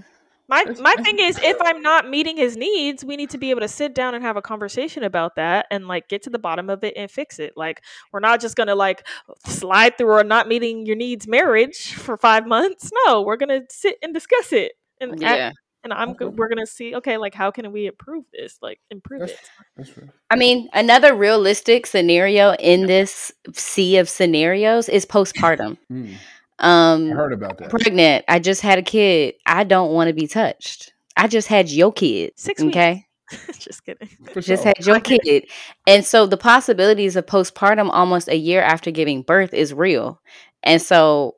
[0.49, 3.61] My my thing is if I'm not meeting his needs, we need to be able
[3.63, 6.69] to sit down and have a conversation about that and like get to the bottom
[6.69, 7.55] of it and fix it.
[7.57, 7.83] Like
[8.13, 9.07] we're not just gonna like
[9.47, 12.91] slide through or not meeting your needs marriage for five months.
[13.07, 14.73] No, we're gonna sit and discuss it.
[15.01, 15.51] And act- Yeah.
[15.83, 19.21] and I'm go- we're gonna see okay like how can we improve this like improve
[19.21, 19.39] that's it.
[19.77, 20.09] that's fair.
[20.31, 25.79] I mean, another realistic scenario in this sea of scenarios is postpartum.
[25.91, 26.15] Mm,
[26.59, 27.71] Um, I heard about that.
[27.71, 28.25] pregnant.
[28.29, 29.35] I just had a kid.
[29.47, 30.93] I don't want to be touched.
[31.17, 32.33] I just had your kid.
[32.37, 32.77] Six weeks.
[32.77, 33.07] Okay.
[33.59, 34.09] just kidding.
[34.33, 34.73] For Just sure.
[34.77, 35.47] had your kid.
[35.87, 40.21] And so the possibilities of postpartum almost a year after giving birth is real.
[40.63, 41.37] And so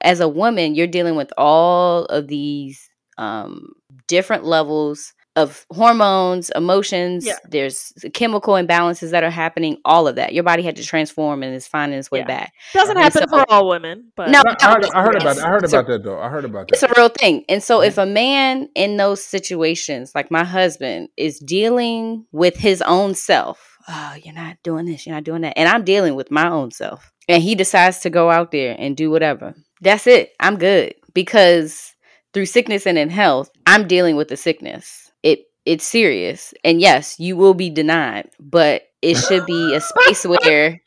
[0.00, 2.88] as a woman, you're dealing with all of these
[3.18, 3.72] um,
[4.08, 7.26] different levels of hormones, emotions.
[7.26, 7.36] Yeah.
[7.48, 9.76] There's chemical imbalances that are happening.
[9.84, 10.32] All of that.
[10.32, 12.26] Your body had to transform and is finding its way Yeah.
[12.26, 12.52] back.
[12.72, 15.30] Doesn't And happen so- for all women, but No, I, I heard, I heard about
[15.32, 16.18] It's- I heard it's a- about that though.
[16.18, 16.74] I heard about that.
[16.74, 17.44] It's a real thing.
[17.48, 22.80] And so if a man in those situations, like my husband, is dealing with his
[22.82, 25.54] own self, oh, you're not doing this, you're not doing that.
[25.56, 27.12] And I'm dealing with my own self.
[27.28, 29.54] And he decides to go out there and do whatever.
[29.80, 30.32] That's it.
[30.40, 30.94] I'm good.
[31.12, 31.94] Because
[32.32, 35.05] through sickness and in health, I'm dealing with the sickness.
[35.22, 36.54] It it's serious.
[36.64, 40.80] And yes, you will be denied, but it should be a space where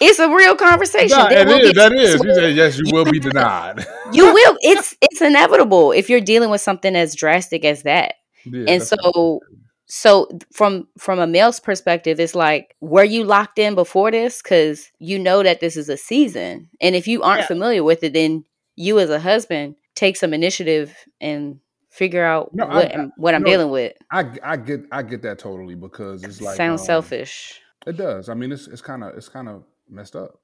[0.00, 1.16] it's a real conversation.
[1.18, 1.72] Nah, it is.
[1.74, 2.22] That is.
[2.22, 2.78] You said yes.
[2.78, 3.86] You will be denied.
[4.12, 8.14] you will it's it's inevitable if you're dealing with something as drastic as that
[8.44, 9.40] Yeah, and so
[9.86, 14.90] so from from a male's perspective it's like were you locked in before this because
[14.98, 17.46] you know that this is a season and if you aren't Yeah.
[17.46, 18.44] familiar with it then
[18.76, 21.60] you as a husband take some initiative and
[21.90, 25.02] figure out No, what, I- am- what i'm no, dealing with I I get I
[25.02, 28.28] get that totally because it's like sounds um, selfish It does.
[28.28, 30.40] I mean, it's it's kind of it's kind of messed up.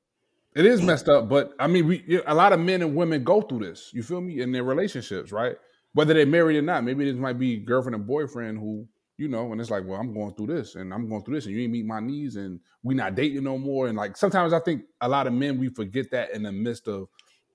[0.55, 3.43] It is messed up, but I mean, we a lot of men and women go
[3.43, 3.91] through this.
[3.93, 4.41] You feel me?
[4.41, 5.57] In their relationships, right?
[5.95, 6.85] Whether they're married or not.
[6.85, 8.87] Maybe this might be girlfriend and boyfriend who
[9.19, 11.47] you know, and it's like, well, I'm going through this, and I'm going through this,
[11.47, 13.89] and you ain't meet my needs, and we not dating no more.
[13.89, 16.89] And like sometimes I think a lot of men we forget that in the midst
[16.89, 17.09] of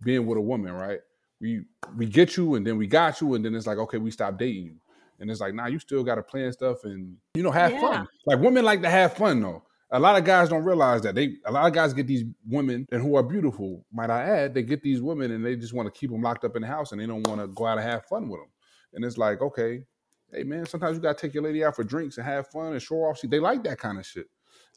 [0.03, 0.99] being with a woman, right?
[1.41, 1.63] We
[1.97, 4.37] we get you, and then we got you, and then it's like, okay, we stop
[4.37, 4.75] dating you.
[5.19, 7.81] And it's like, nah, you still got to plan stuff and you know have Yeah.
[7.81, 8.07] fun.
[8.25, 9.63] Like women like to have fun though.
[9.91, 11.37] A lot of guys don't realize that they.
[11.45, 13.85] A lot of guys get these women and who are beautiful.
[13.91, 14.53] Might I add?
[14.53, 16.67] They get these women and they just want to keep them locked up in the
[16.67, 18.49] house and they don't want to go out and have fun with them.
[18.93, 19.83] And it's like, okay,
[20.31, 22.81] hey man, sometimes you gotta take your lady out for drinks and have fun and
[22.81, 23.17] show off.
[23.17, 24.27] See, they like that kind of shit.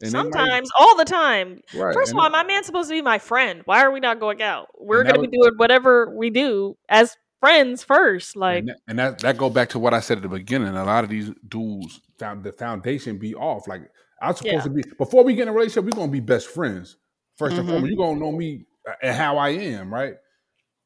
[0.03, 1.61] And they might- sometimes all the time.
[1.73, 1.93] right?
[1.93, 3.61] First of and all, my man's supposed to be my friend.
[3.65, 4.67] Why are we not going out?
[4.79, 8.35] We're gonna be doing whatever we do as friends first.
[8.35, 10.69] Like and that, and that that go back to what I said at the beginning.
[10.69, 13.67] A lot of these dudes found the foundation be off.
[13.67, 13.81] Like
[14.21, 14.61] I'm supposed Yeah.
[14.61, 16.97] to be before we get in a relationship, we're gonna be best friends.
[17.37, 17.71] 1st and Mhm.
[17.71, 20.15] foremost, you're gonna know me uh, and how I am, right?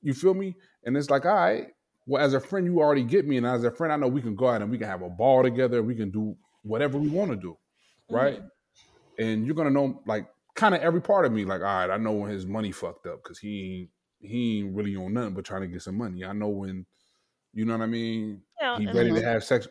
[0.02, 0.56] You feel me?
[0.86, 1.68] And it's like, all right,
[2.06, 4.22] well, as a friend, you already get me, and as a friend, I know we
[4.22, 5.84] can go out and we can have a ball together.
[5.84, 7.58] We can do whatever we want to do,
[8.10, 8.42] right?
[9.18, 11.46] And you're gonna know like kind of every part of me.
[11.46, 13.90] Like, all right, I know when his money fucked up because he ain't
[14.20, 16.26] he ain't really on nothing but trying to get some money.
[16.26, 16.86] I know when,
[17.54, 18.42] you know what I mean.
[18.60, 19.68] yeah, He's ready to have sex,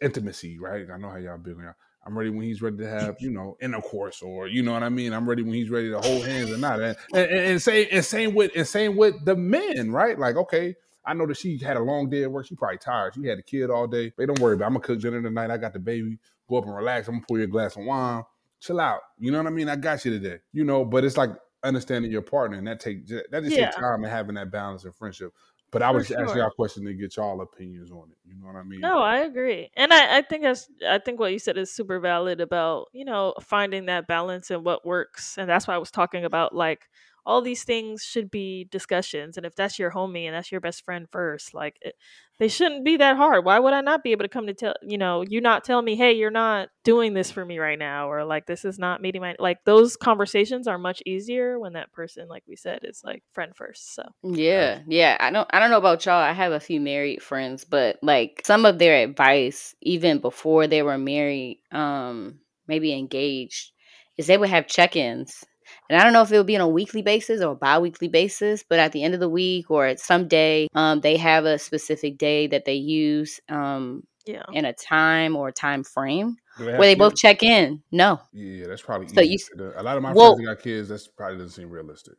[0.00, 0.86] intimacy, right?
[0.92, 1.74] I know how y'all y'all.
[2.06, 4.88] I'm ready when he's ready to have, you know, intercourse, or you know what I
[4.88, 5.12] mean.
[5.12, 6.80] I'm ready when he's ready to hold hands or not.
[6.80, 10.18] And, and, and same and same with and same with the men, right?
[10.18, 10.74] Like, okay,
[11.04, 12.46] I know that she had a long day at work.
[12.46, 13.14] She probably tired.
[13.14, 14.12] She had a kid all day.
[14.16, 14.64] But don't worry about.
[14.64, 14.68] It.
[14.68, 15.50] I'm gonna cook dinner tonight.
[15.50, 16.18] I got the baby.
[16.48, 17.08] Go up and relax.
[17.08, 18.22] I'm gonna pour you a glass of wine.
[18.60, 19.00] Chill out.
[19.18, 19.68] You know what I mean?
[19.68, 20.38] I got you today.
[20.52, 21.30] You know, but it's like
[21.62, 23.66] understanding your partner, and that take that just Yeah.
[23.66, 25.32] takes time and having that balance in friendship.
[25.70, 26.38] But I was just asking sure.
[26.38, 28.16] y'all a question to get y'all opinions on it.
[28.26, 28.80] You know what I mean?
[28.80, 32.00] No, I agree, and I, I think that's I think what you said is super
[32.00, 35.90] valid about you know finding that balance and what works, and that's why I was
[35.90, 36.88] talking about like
[37.28, 40.84] all these things should be discussions, and if that's your homie and that's your best
[40.84, 41.94] friend first, like it,
[42.38, 43.44] they shouldn't be that hard.
[43.44, 45.82] Why would I not be able to come to tell you know you not tell
[45.82, 49.02] me hey you're not doing this for me right now or like this is not
[49.02, 53.02] meeting my like those conversations are much easier when that person like we said is
[53.04, 53.94] like friend first.
[53.94, 55.16] So Yeah, yeah.
[55.20, 56.14] I don't I don't know about y'all.
[56.14, 60.82] I have a few married friends, but like some of their advice even before they
[60.82, 63.72] were married, um maybe engaged,
[64.16, 65.44] is they would have check-ins.
[65.88, 68.08] And I don't know if it would be on a weekly basis or a bi-weekly
[68.08, 71.44] basis, but at the end of the week or at some day, um, they have
[71.44, 74.42] a specific day that they use um, Yeah.
[74.52, 77.82] in a time or a time frame Do where have they both check in.
[77.90, 78.20] No.
[78.32, 79.46] Yeah, that's probably So easy.
[79.56, 80.88] you- a lot of my well- friends that got kids.
[80.88, 82.14] That's probably doesn't seem realistic.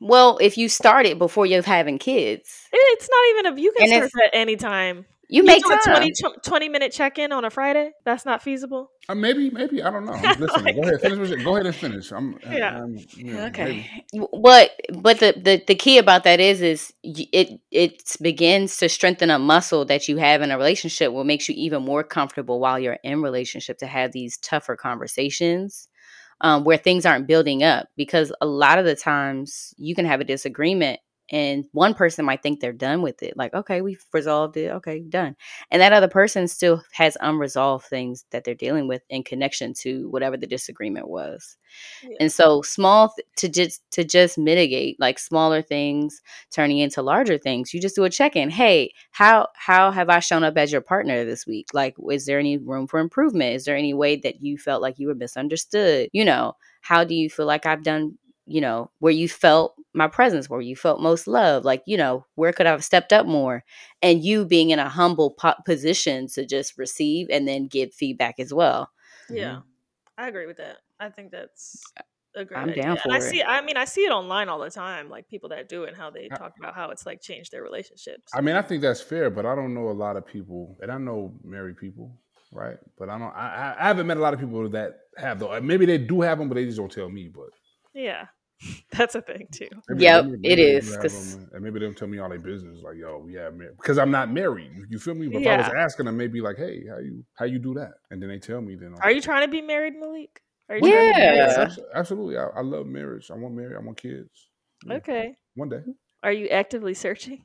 [0.00, 3.92] Well, if you start it before you're having kids, It's not even a you can
[3.92, 5.06] And start at any time.
[5.28, 5.96] You make do a time.
[5.96, 7.92] 20, tw- 20 minute check in on a Friday.
[8.04, 8.90] That's not feasible.
[9.08, 10.12] Uh, maybe, maybe I don't know.
[10.12, 10.74] I'm listening.
[10.76, 11.18] go ahead, finish.
[11.30, 11.44] With.
[11.44, 12.12] Go ahead and finish.
[12.12, 12.38] I'm.
[12.50, 12.78] Yeah.
[12.82, 13.64] I'm, yeah, Okay.
[13.64, 13.90] maybe.
[14.14, 18.88] W- What but the, the the key about that is is it it begins to
[18.88, 22.60] strengthen a muscle that you have in a relationship what makes you even more comfortable
[22.60, 25.88] while you're in relationship to have these tougher conversations
[26.40, 30.20] um, where things aren't building up because a lot of the times you can have
[30.20, 31.00] a disagreement
[31.34, 35.00] and one person might think they're done with it like okay we've resolved it okay
[35.00, 35.34] done
[35.72, 40.08] and that other person still has unresolved things that they're dealing with in connection to
[40.10, 41.56] whatever the disagreement was.
[42.04, 42.16] Yeah.
[42.20, 46.22] and so small th- to just to just mitigate like smaller things
[46.52, 50.44] turning into larger things you just do a check-in hey how how have i shown
[50.44, 51.66] up as your partner this week?
[51.74, 53.56] Like is there any room for improvement?
[53.56, 56.10] Is there any way that you felt like you were misunderstood?
[56.12, 58.16] You know how do you feel like i've done
[58.46, 62.24] you know where you felt my presence where you felt most love like you know
[62.34, 63.64] where could i have stepped up more
[64.02, 68.38] and you being in a humble po- position to just receive and then give feedback
[68.38, 68.90] as well
[69.30, 69.60] Yeah,
[70.18, 70.78] I agree with that.
[71.00, 71.82] I think that's
[72.36, 72.82] a great I'm idea.
[72.84, 73.30] down and I for it.
[73.30, 73.42] see.
[73.42, 75.96] I mean, I see it online all the time, like people that do it and
[75.96, 78.32] how they I- talk about how it's like changed their relationships.
[78.34, 80.90] I mean, I think that's fair, but I don't know a lot of people, and
[80.90, 82.16] I know married people,
[82.52, 82.76] right?
[82.98, 83.32] But I don't.
[83.34, 85.58] I, I I haven't met a lot of people that have though.
[85.60, 87.28] Maybe they do have them, but they just don't tell me.
[87.28, 87.50] But
[87.92, 88.26] yeah,
[88.92, 89.68] that's a thing too.
[89.88, 92.08] maybe, Yep, maybe- it maybe they is, do have 'cause- them, and maybe they'll tell
[92.08, 94.70] me all their business, like, "Yo, we have married," because I'm not married.
[94.88, 95.28] You feel me?
[95.28, 97.92] But if I was asking them, maybe like, "Hey, how you how you do that?"
[98.10, 100.40] And then they tell me, then Are you trying to be married, Malik?
[100.68, 101.72] Are you One trying day, to be married?
[101.78, 101.84] Yeah.
[101.94, 102.36] absolutely.
[102.38, 103.30] I, I love marriage.
[103.30, 103.76] I want marriage.
[103.78, 104.50] I want kids.
[104.86, 105.36] Yeah, Okay.
[105.56, 105.82] One day.
[106.22, 107.44] Are you actively searching?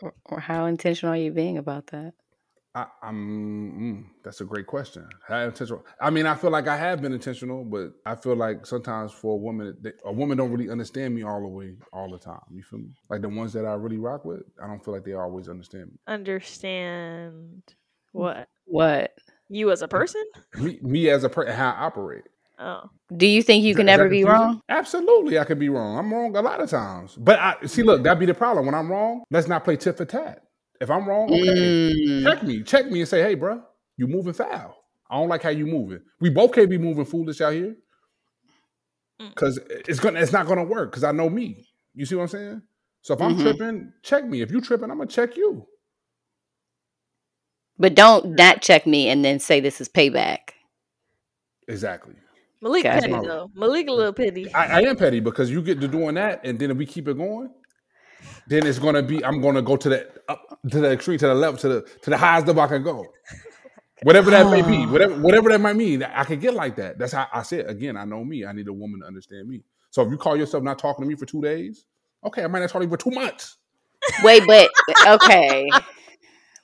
[0.00, 2.14] or, or how intentional are you being about that
[2.74, 3.14] I, I'm.
[3.16, 5.06] Mm, that's a great question.
[5.26, 5.84] How intentional?
[6.00, 9.34] I mean, I feel like I have been intentional, but I feel like sometimes for
[9.34, 12.40] a woman, they, a woman don't really understand me all the way, all the time.
[12.50, 12.94] You feel me?
[13.10, 15.86] Like the ones that I really rock with, I don't feel like they always understand
[15.86, 15.98] me.
[16.06, 17.62] Understand
[18.12, 19.12] what what
[19.50, 20.24] you as a person?
[20.58, 22.24] Me, me as a person, how I operate.
[22.58, 25.68] Oh, do you think you can that- is never be wrong Absolutely, I could be
[25.68, 25.98] wrong.
[25.98, 27.16] I'm wrong a lot of times.
[27.18, 27.82] But I see.
[27.82, 28.64] Look, that'd be the problem.
[28.64, 30.42] When I'm wrong, let's not play tit for tat.
[30.82, 31.92] If I'm wrong, okay.
[31.94, 32.24] Mm.
[32.24, 33.62] check me, check me, and say, "Hey, bro,
[33.96, 34.76] you moving foul.
[35.08, 36.00] I don't like how you moving.
[36.20, 37.76] We both can't be moving foolish out here,
[39.20, 39.28] Mm.
[39.30, 40.90] because it's gonna, it's not gonna work.
[40.90, 41.68] Because I know me.
[41.94, 42.62] You see what I'm saying?
[43.02, 43.42] So if I'm Mhm.
[43.42, 44.40] tripping, check me.
[44.42, 45.68] If you tripping, I'm gonna check you.
[47.78, 50.50] but don't not check me and then say this is payback
[51.68, 52.14] Exactly.
[52.60, 53.08] Malik Gotcha.
[53.08, 53.50] petty though.
[53.54, 54.52] Malik a little petty.
[54.52, 57.08] I, I am petty because you get to doing that, and then if we keep
[57.08, 57.50] it going,
[58.46, 59.24] then it's gonna be.
[59.24, 62.10] I'm gonna go to the up to the extreme, to the level, to the to
[62.10, 63.06] the highest level I can go.
[64.02, 64.90] Whatever that may be, ah.
[64.90, 66.98] whatever whatever that might mean, I can get like that.
[66.98, 67.96] That's how I said again.
[67.96, 68.44] I know me.
[68.44, 69.62] I need a woman to understand me.
[69.90, 71.86] So if you call yourself not talking to me for two days,
[72.24, 73.58] okay, I might not talk to you for two months.
[74.24, 74.70] wait but
[75.06, 75.68] okay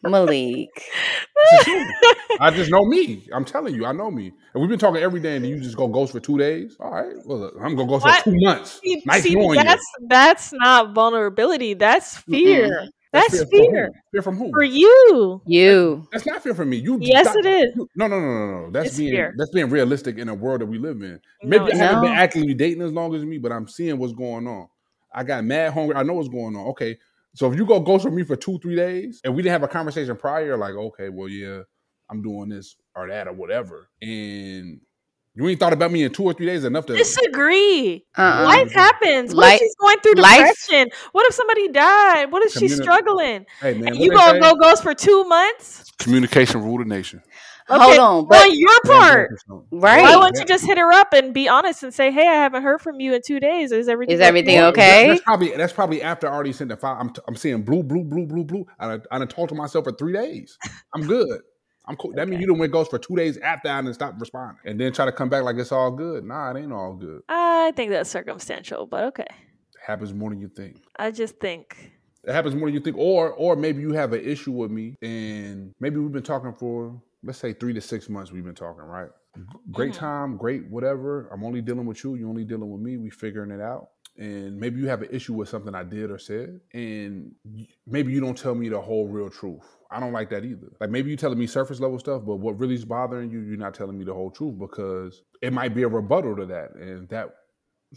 [0.02, 1.27] malik It's the truth.
[2.40, 3.26] I just know me.
[3.32, 4.32] I'm telling you, I know me.
[4.54, 6.76] And we've been talking every day, and you just go ghost for two days.
[6.80, 8.80] All right, well, I'm gonna go for two months.
[8.82, 9.64] See, Nice see, knowing you.
[9.64, 11.74] that's that's not vulnerability.
[11.74, 12.88] That's fear.
[13.10, 13.90] That's fear.
[14.12, 14.50] fear From who?
[14.50, 14.50] Fear from who?
[14.50, 15.40] for you.
[15.46, 16.76] you That's not fear from me.
[16.76, 17.72] You Yes, stop- it is.
[17.74, 18.70] you- no, no, no, no, no.
[18.70, 19.34] That's It's being fear.
[19.38, 21.18] that's being realistic in a world that we live in.
[21.42, 22.18] No, Maybe I haven't been not.
[22.22, 24.68] actively dating as long as me, but I'm seeing what's going on.
[25.12, 25.96] I got mad hungry.
[25.96, 26.66] I know what's going on.
[26.68, 26.98] Okay,
[27.38, 29.62] so if you go ghost with me for two, three days, and we didn't have
[29.62, 31.60] a conversation prior, like, okay, well, yeah,
[32.10, 34.80] I'm doing this or that or whatever, and
[35.34, 36.94] you ain't thought about me in two or three days enough to.
[36.96, 38.04] Disagree.
[38.16, 38.44] uh-uh.
[38.44, 39.34] Life happens.
[39.34, 40.90] What Life- if she's going through life- depression?
[41.12, 42.32] What if somebody died?
[42.32, 43.46] What if she's struggling?
[43.60, 44.40] hey man, And you gonna say?
[44.40, 45.84] go ghost for two months?
[45.98, 47.22] Communication rule the nation.
[47.68, 49.30] Hold on but on your part.
[49.70, 52.34] right Why wouldn't you just hit her up and be honest and say, "Hey, I
[52.34, 53.72] haven't heard from you in two days.
[53.72, 55.08] Is everything Is everything okay?
[55.08, 56.96] That's probably that's probably after I already sent the file.
[57.00, 58.66] I'm, I'm seeing blue, blue, blue, blue, blue.
[58.78, 60.56] I done- I done talked to myself for three days.
[60.94, 61.40] I'm good.
[61.86, 62.12] I'm cool.
[62.14, 64.78] That means you done went ghost for two days after I done stopped responding, and
[64.78, 66.22] then try to come back like it's all good.
[66.24, 67.22] Nah, it ain't all good.
[67.30, 69.22] I think that's circumstantial, but okay.
[69.30, 70.82] It happens more than you think.
[70.98, 71.92] I just think
[72.24, 74.96] It happens more than you think, or or maybe you have an issue with me,
[75.00, 78.32] and maybe we've been talking for let's say three to six months.
[78.32, 79.10] We've been talking, right?
[79.72, 79.96] Great Mhm.
[79.98, 81.28] time, great whatever.
[81.32, 82.14] I'm only dealing with you.
[82.16, 82.96] You're only dealing with me.
[82.96, 83.90] We figuring it out.
[84.16, 87.32] And maybe you have an issue with something I did or said, and
[87.86, 89.62] maybe you don't tell me the whole real truth.
[89.92, 90.72] I don't like that either.
[90.80, 93.56] Like maybe you're telling me surface level stuff, but what really is bothering you, you're
[93.56, 97.08] not telling me the whole truth because it might be a rebuttal to that, and
[97.10, 97.32] that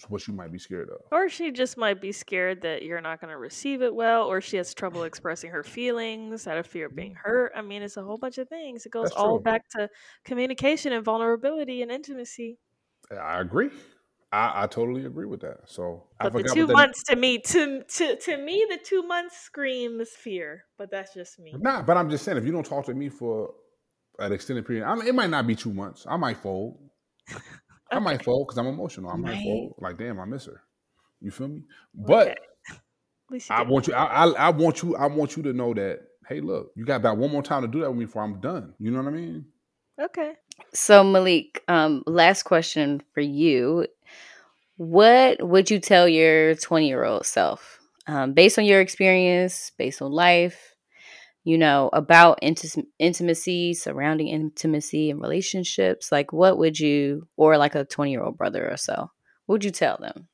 [0.07, 1.01] what you might be scared of.
[1.11, 4.39] Or she just might be scared that you're not going to receive it well, or
[4.41, 7.21] she has trouble expressing her feelings out of fear of being mm.
[7.23, 7.51] hurt.
[7.55, 8.85] I mean, it's a whole bunch of things.
[8.85, 9.43] It goes That's all true.
[9.43, 9.89] back to
[10.23, 12.57] communication and vulnerability and intimacy.
[13.11, 13.69] I agree.
[14.31, 15.57] I, I totally agree with that.
[15.65, 16.73] So I But the two that.
[16.73, 20.63] months to me, to, to to me, the two months screams fear.
[20.77, 21.53] But that's just me.
[21.59, 23.53] Nah, but I'm just saying, if you don't talk to me for
[24.19, 26.05] an extended period, I mean, it might not be two months.
[26.07, 26.79] I might fold.
[27.91, 29.11] I might fall because I'm emotional.
[29.11, 29.43] I might Right.
[29.43, 29.75] fold.
[29.79, 30.61] Like, damn, I miss her.
[31.19, 31.63] You feel me?
[31.93, 32.35] But Okay.
[32.69, 32.77] At
[33.31, 33.93] least you I want you.
[33.93, 34.95] I, I, I want you.
[34.95, 35.99] I want you to know that.
[36.27, 38.39] Hey, look, you got about one more time to do that with me before I'm
[38.39, 38.73] done.
[38.79, 39.45] You know what I mean?
[40.01, 40.33] Okay.
[40.73, 43.87] So Malik, um, last question for you.
[44.77, 47.79] What would you tell your 20 year old self?
[48.07, 50.70] Um, based on your experience, based on life,
[51.43, 57.75] you know, about inti- intimacy, surrounding intimacy and relationships, like what would you or like
[57.75, 59.09] a 20 year old brother or so,
[59.45, 60.27] what would you tell them?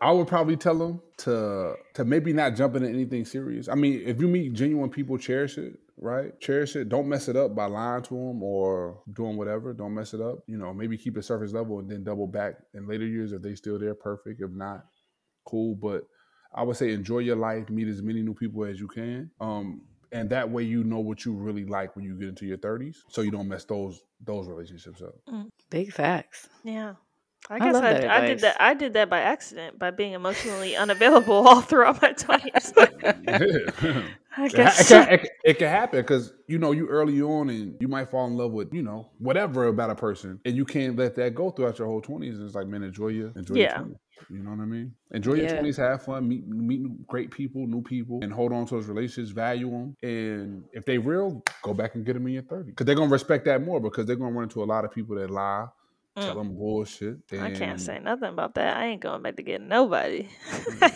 [0.00, 3.68] I would probably tell them to to maybe not jump into anything serious.
[3.68, 6.38] I mean, if you meet genuine people, cherish it, right?
[6.40, 6.88] Cherish it.
[6.88, 9.72] Don't mess it up by lying to them or doing whatever.
[9.72, 10.38] Don't mess it up.
[10.46, 13.42] You know, maybe keep it surface level and then double back in later years if
[13.42, 13.94] they still there.
[13.94, 14.40] Perfect.
[14.40, 14.84] If not,
[15.44, 15.74] cool.
[15.74, 16.02] But
[16.54, 17.70] I would say enjoy your life.
[17.70, 19.30] Meet as many new people as you can.
[19.40, 19.82] Um,
[20.12, 22.96] and that way you know what you really like when you get into your 30s,
[23.08, 25.14] so you don't mess those those relationships up.
[25.28, 25.50] Mm.
[25.70, 26.48] Big facts.
[26.64, 26.94] Yeah.
[27.48, 28.56] I I guess love I, I did that.
[28.60, 32.72] I did that by accident by being emotionally unavailable all throughout my twenties.
[34.36, 34.80] I It, guess.
[34.80, 37.88] it, can, it, can- it can happen because you know you early on and you
[37.88, 41.14] might fall in love with you know whatever about a person and you can't let
[41.16, 42.38] that go throughout your whole twenties.
[42.40, 43.78] It's like man, enjoy your enjoy Yeah.
[43.78, 43.96] your 20s.
[44.30, 44.94] You know what I mean?
[45.12, 45.52] Enjoy your Yeah.
[45.54, 49.30] twenties, have fun, meet meet great people, new people, and hold on to those relationships,
[49.30, 49.96] value them.
[50.02, 53.10] And if they real, go back and get them in your thirties because they're gonna
[53.10, 55.66] respect that more because they're gonna run into a lot of people that lie,
[56.16, 56.38] tell Mm.
[56.38, 57.18] them bullshit.
[57.32, 58.76] I can't say nothing about that.
[58.78, 60.28] I ain't going back to get nobody.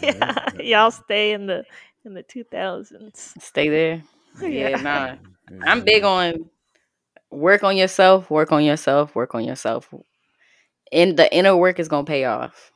[0.02, 0.62] Yeah, yeah.
[0.62, 1.64] Y'all stay in the
[2.04, 3.34] in the two thousands.
[3.40, 4.02] Stay there.
[4.40, 4.68] Yeah.
[4.68, 5.06] Yeah, nah.
[5.50, 6.48] Yeah, I'm big on
[7.30, 9.92] work on yourself, work on yourself, work on yourself.
[10.92, 12.70] And the inner work is gonna pay off.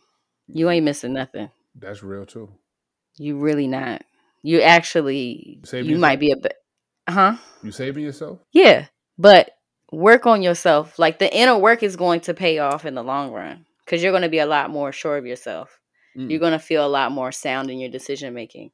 [0.49, 1.51] You ain't missing nothing.
[1.77, 2.51] That's real too.
[3.16, 4.03] You really not.
[4.43, 6.57] You actually Save you might be a bit
[7.09, 7.37] huh?
[7.62, 8.41] You saving yourself?
[8.53, 8.87] Yeah.
[9.18, 9.53] But
[9.93, 10.99] work on yourself.
[10.99, 13.64] Like the inner work is going to pay off in the long run.
[13.87, 15.79] Cause you're gonna be a lot more sure of yourself.
[16.16, 16.31] Mm.
[16.31, 18.70] You're gonna feel a lot more sound in your decision making.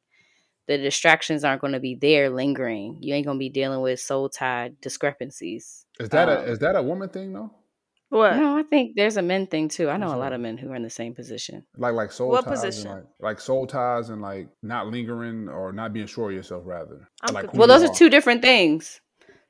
[0.71, 2.99] The distractions aren't gonna be there lingering.
[3.01, 5.85] You ain't gonna be dealing with soul tied discrepancies.
[5.99, 7.51] Is that Um, a is that a woman thing though?
[8.11, 8.37] What?
[8.37, 9.89] No, I think there's a men thing too.
[9.89, 11.67] I know a lot So- of men who are in the same position.
[11.77, 12.87] Like like soul What ties position?
[12.91, 16.63] and like like soul ties and like not lingering or not being sure of yourself
[16.65, 17.09] rather.
[17.23, 17.53] I'm like.
[17.53, 19.01] Well, those are two different things.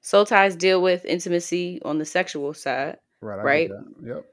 [0.01, 3.39] Soul ties deal with intimacy on the sexual side, Right.
[3.39, 3.71] I right?
[4.03, 4.25] Yep.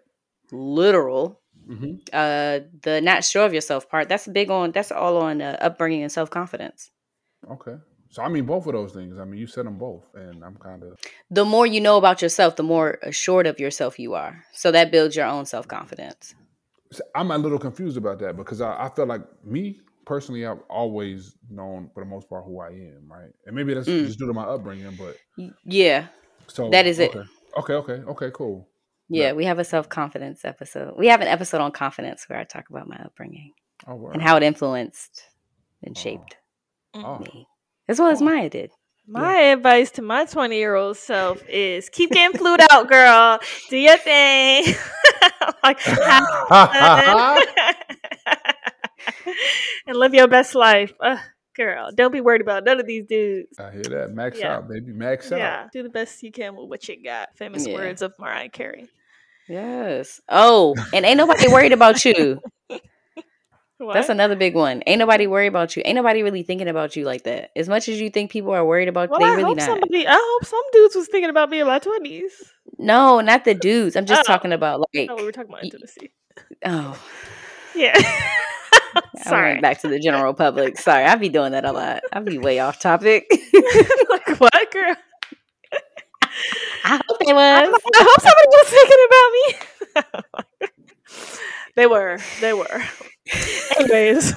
[0.53, 1.41] literal.
[1.67, 4.09] Hmm Uh, the not sure of yourself part.
[4.09, 4.71] That's big on.
[4.71, 6.91] That's all on uh, upbringing and self confidence.
[7.51, 7.75] Okay.
[8.09, 9.17] So I mean both of those things.
[9.19, 10.97] I mean you said them both, and I'm kind of
[11.29, 14.45] The more you know about yourself, the more assured of yourself you are.
[14.53, 16.35] So that builds your own self confidence.
[17.15, 21.35] I'm a little confused about that because I, I feel like me personally, I've always
[21.49, 23.31] known for the most part who I am, right?
[23.45, 24.05] And maybe that's Mm.
[24.05, 25.17] just due to my upbringing, but
[25.65, 26.07] Yeah,
[26.47, 27.11] so That is it.
[27.11, 27.27] okay.
[27.57, 27.73] Okay.
[27.73, 27.93] Okay.
[28.11, 28.31] Okay.
[28.33, 28.67] Cool.
[29.09, 29.27] Yeah.
[29.27, 29.33] Yeah.
[29.33, 30.93] We have a self confidence episode.
[30.97, 33.53] We have an episode on confidence where I talk about my upbringing
[33.87, 34.11] Oh, wow.
[34.11, 35.23] and how it influenced
[35.83, 35.99] and Oh.
[35.99, 36.35] shaped
[36.93, 37.19] Oh.
[37.19, 37.47] me,
[37.87, 38.21] as well as.
[38.21, 38.71] Maya did.
[39.09, 43.39] My advice to my 20 year old self is keep getting flued out, girl.
[43.69, 44.75] Do your thing.
[45.63, 45.79] like,
[49.87, 50.93] and live your best life.
[50.99, 51.17] Uh,
[51.57, 53.59] girl, don't be worried about none of these dudes.
[53.59, 54.11] I hear that.
[54.13, 54.55] Max Yeah.
[54.57, 54.93] out, baby.
[54.93, 55.39] Max out.
[55.39, 57.35] Yeah, do the best you can with what you got.
[57.35, 57.73] Famous Yeah.
[57.75, 58.87] words of Mariah Carey.
[59.49, 60.21] Yes.
[60.29, 62.39] Oh, and ain't nobody worried about you.
[63.79, 63.93] What?
[63.93, 64.81] That's another big one.
[64.87, 65.83] Ain't nobody worried about you.
[65.85, 67.51] Ain't nobody really thinking about you like that.
[67.55, 69.57] As much as you think people are worried about well, you, they I really hope
[69.57, 69.65] not.
[69.67, 70.07] somebody.
[70.07, 72.31] I hope some dudes was thinking about me in my twenties.
[72.79, 73.95] No, not the dudes.
[73.95, 74.23] I'm just Oh.
[74.23, 76.11] talking about like Oh, we were talking about y- intimacy.
[76.65, 76.99] oh,
[77.75, 77.93] Yeah.
[79.23, 79.59] Sorry.
[79.61, 80.77] back to the general public.
[80.77, 82.01] Sorry, I be doing that a lot.
[82.11, 83.27] I be way off topic.
[84.09, 84.95] like what, girl?
[86.83, 87.81] I hope they I, was.
[87.95, 90.47] I hope somebody was thinking about me.
[91.75, 92.19] they were.
[92.41, 92.83] They were.
[93.79, 94.33] Anyways,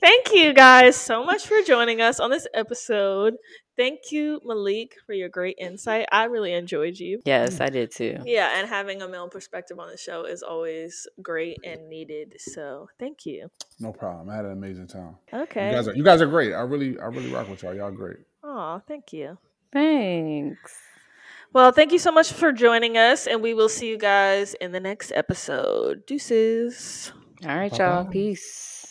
[0.00, 3.34] thank you guys so much for joining us on this episode.
[3.82, 6.06] Thank you, Malik, for your great insight.
[6.12, 7.20] I really enjoyed you.
[7.24, 8.16] Yes, I did too.
[8.24, 12.36] Yeah, and having a male perspective on the show is always great and needed.
[12.38, 13.50] So thank you.
[13.80, 14.30] No problem.
[14.30, 15.16] I had an amazing time.
[15.34, 15.70] Okay.
[15.70, 16.52] You guys are you guys are great.
[16.52, 17.74] I really I really rock with y'all.
[17.74, 18.18] Y'all great.
[18.44, 19.36] Oh, thank you.
[19.72, 20.72] Thanks.
[21.52, 24.70] Well, thank you so much for joining us, and we will see you guys in
[24.70, 26.06] the next episode.
[26.06, 27.12] Deuces.
[27.44, 28.04] All right, y'all.
[28.04, 28.81] Peace.